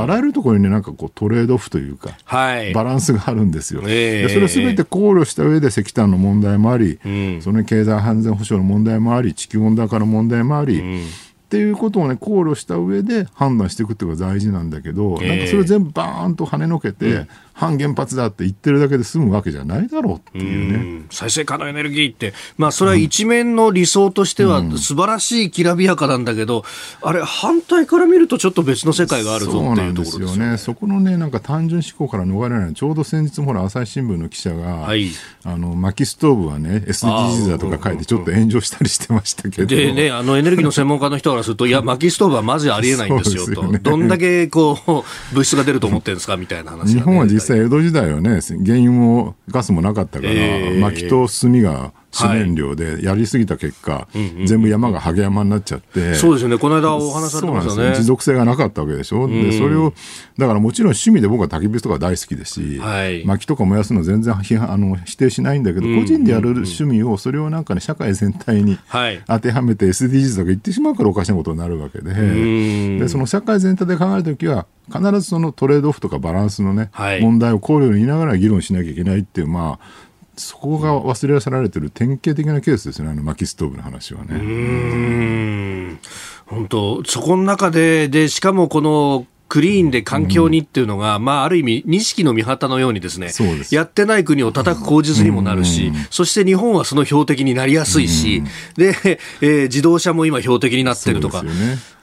[0.02, 3.80] あらゆるところにねなんかこうトレードオフというか、はい、バランスがあるんですよ。
[3.86, 6.98] えー、でそれすべて考慮した上で石炭の問題もあり、
[7.40, 11.00] その経済安全保障の問題もあり地球温暖化の問題もあり、
[11.46, 21.06] っていうことをね考慮した上で判断していくっていうのが大事なんだけど、えー、なんかそれ全部バーンと跳ねのけて、うん、反原発だって言ってるだけで済むわけじゃないだろうっていうね。
[21.10, 26.64] 再生可能エネルギーって、まあ、それは一面の理想としては素晴らしいきらびやかなんだけど、
[27.00, 30.58] あれ、反対から見るとちょっと別の世界があるぞっていうところですよね。
[30.58, 35.10] そこのね、なんか単純思考から逃れない、ちょうど先日もほら、朝日新聞の記者が、はい、
[35.42, 39.66] あの薪ストーブはね、SDGs だとか書いて、ちょっと炎上したりしてましたけど。
[39.66, 57.94] でね、あのエネルギーの専門家の人からすると、 いや、薪ストーブはまずありえないんですよと、ね、どんだけこう物質が出ると思ってるんですかみたいな話、日本は実際、江戸時代はね、ね、原油もガスもなかったから、えー、薪と炭が主燃料でやりすぎた結果、はい、全部山がハゲ山になっちゃって、そうですよね、この間お話されてましたね。
[57.94, 59.92] 持続性がなかったわけでしょ、うん、でそれを、
[60.38, 68.78] だからもちろん趣味で僕は焚き火とか大好きですし、はい、薪とか燃やすの全然あの否定しないんだけど、個人でやる趣味を、それをなんかね、社会全体に
[69.26, 80.06] 当てはめて SDGs とか言ってしまうからおかしなことになるわけで、でその社会全体で考えるときは、必ずそのトレードオフとかバランスのね、はい、問題を考慮にいながら議論しなきゃいけないっていう、まあ、
[80.36, 85.98] そこが忘れ去られてる典型的なケースですね、あの薪ストーブの話はね。
[86.46, 93.30] 本当、そこの中で、で、しかもこのクリーンで環境にっていうのが、うん、まあ、ある意味、錦の御旗のようにですね、
[93.70, 101.50] やってない国を叩く口実にもなるし、うん、そして日本はその標的になりやすいし、うん、で、えー、自動車も今標的になってるとか、ね、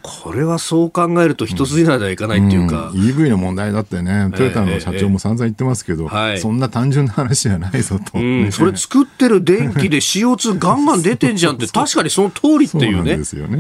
[0.04, 8.52] これはそう考えると一筋縄ではいかないっていうか、うん、EV の問題だってねトヨタの社長も散々言ってますけど、えーえー、そんな単純な話じゃないぞと、うん。
[8.52, 13.18] それ作ってる電気で CO2 ガンガン出てんじゃんって 確かにその通りっていうね。
[13.18, 13.58] ですよね、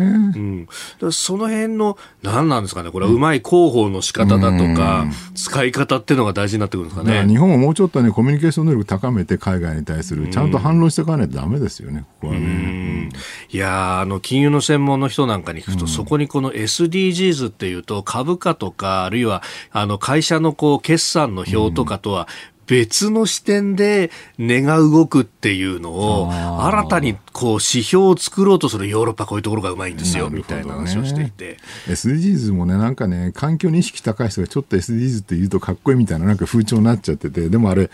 [0.99, 7.25] うん、その辺の何なんですかねこれはうまい広報の仕方だとか、使い方っていうのが大事になってくるんですかね。
[7.27, 13.09] 日本ももうちょっとねコミュニケーション能力高めて海外に対するちゃんと反論していかないとだめですよねここはね、
[13.49, 22.27] いやあの金融の専門の人なんかに聞くと、そこにこの SDGs っていうと株価とかあるいはあの会社のこう決算の表とかとは
[22.65, 24.09] 別の視点で
[24.39, 31.57] 値が動くっていうのを新たにこう指標を作ろうとするヨーロッパこういうところがうまいんですよ、ね、みたいな話をしていて。
[31.85, 37.91] SDGs もねなんかね環境に意識高い人がちょっと SDGs って言うとかっこいいみたいななんか風潮になっちゃっててでもあれ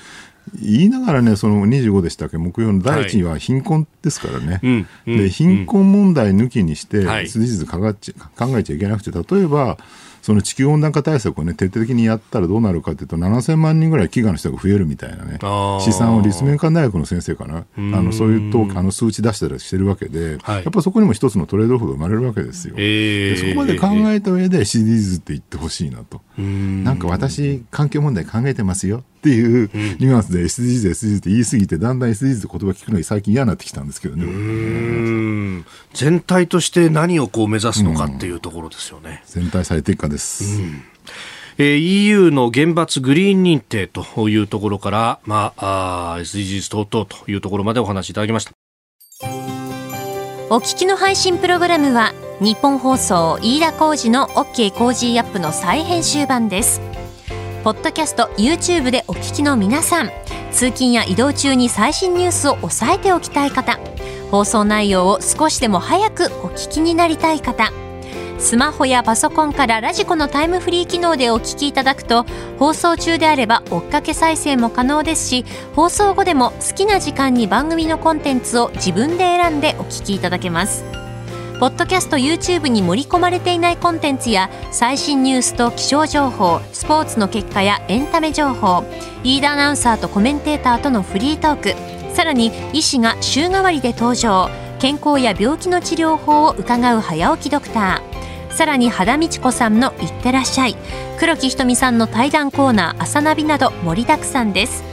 [0.55, 9.77] 言いながらね、その25でしたっけ、目標の第一位は貧困ですからね、はいで貧困問題抜きにして、SDGs 考えちゃいけなくて、例えば、
[10.21, 15.39] その地球温暖化対策をね、徹底的にやったらどうなるかというと、7000万人ぐらい飢餓の人が増えるみたいなね、
[15.81, 22.75] 試算を立命館大学の先生かな、あのそういうとあの数値出したりしてるわけで、はい、やっぱそこにも一つのトレードオフが生まれるわけですよ。
[22.77, 26.21] えー、そこまで考えた上で SDGs って言ってほしいなと。
[26.37, 35.65] なんか私、環境問題考えてますよっていうニュアンスで SDGs、SDGs って言い過ぎて、だんだん SDGs って言葉聞くのに最近嫌になってきたんですけどね。
[35.93, 39.21] 全体として何をこう目指すのかっていうところですよね。
[39.25, 40.61] 全体最適化です。
[40.61, 40.83] うん
[41.61, 48.51] えー、EU の厳罰グリーン認定というところから、まあ、あ SDGs 等々というところまでお話しいただきました。
[50.49, 56.81] お聞きの配信プログラムは日本放送飯田浩司の OK コージーアップの再編集版です。
[57.63, 60.11] ポッドキャスト YouTube でお聞きの皆さん
[60.51, 63.77] 通勤や移動中に最新ニュースを押さえておきたい方
[64.31, 67.71] 放送内容を少しでも早くお聞きになりたい方
[68.37, 72.25] スマホやパソコンからラジコのタイムフリー機能でお聞きいただくと
[72.57, 75.45] 放送中であれば追っかけ再生も可能ですし
[75.75, 80.85] 放送後でも好きな時間に番組のコンテンツを自分で選んでお聞きいただけます。
[81.59, 88.85] ポッドキャスト YouTube に盛り込まれていないコンテンツや最新ニュースと気象情報スポーツの結果やエンタメ情報
[89.23, 94.49] リーダーアナウンサーとコメンテーターとのフリートークさらに医師が週替わりで登場
[94.79, 100.77] 健康や病気の治療法を伺う早起きドクターさらに肌道子さんの「いってらっしゃい」
[101.19, 104.83] 黒木ひとみさんの対談コーナー「朝ナビ」など盛りだくさんです。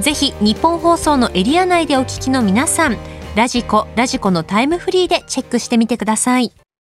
[0.00, 2.96] ぜひ日本放送のエリア内でお聞きの皆さん
[3.38, 6.50] ラジコ、ラジコのタイムフリーでチェックしてみてください。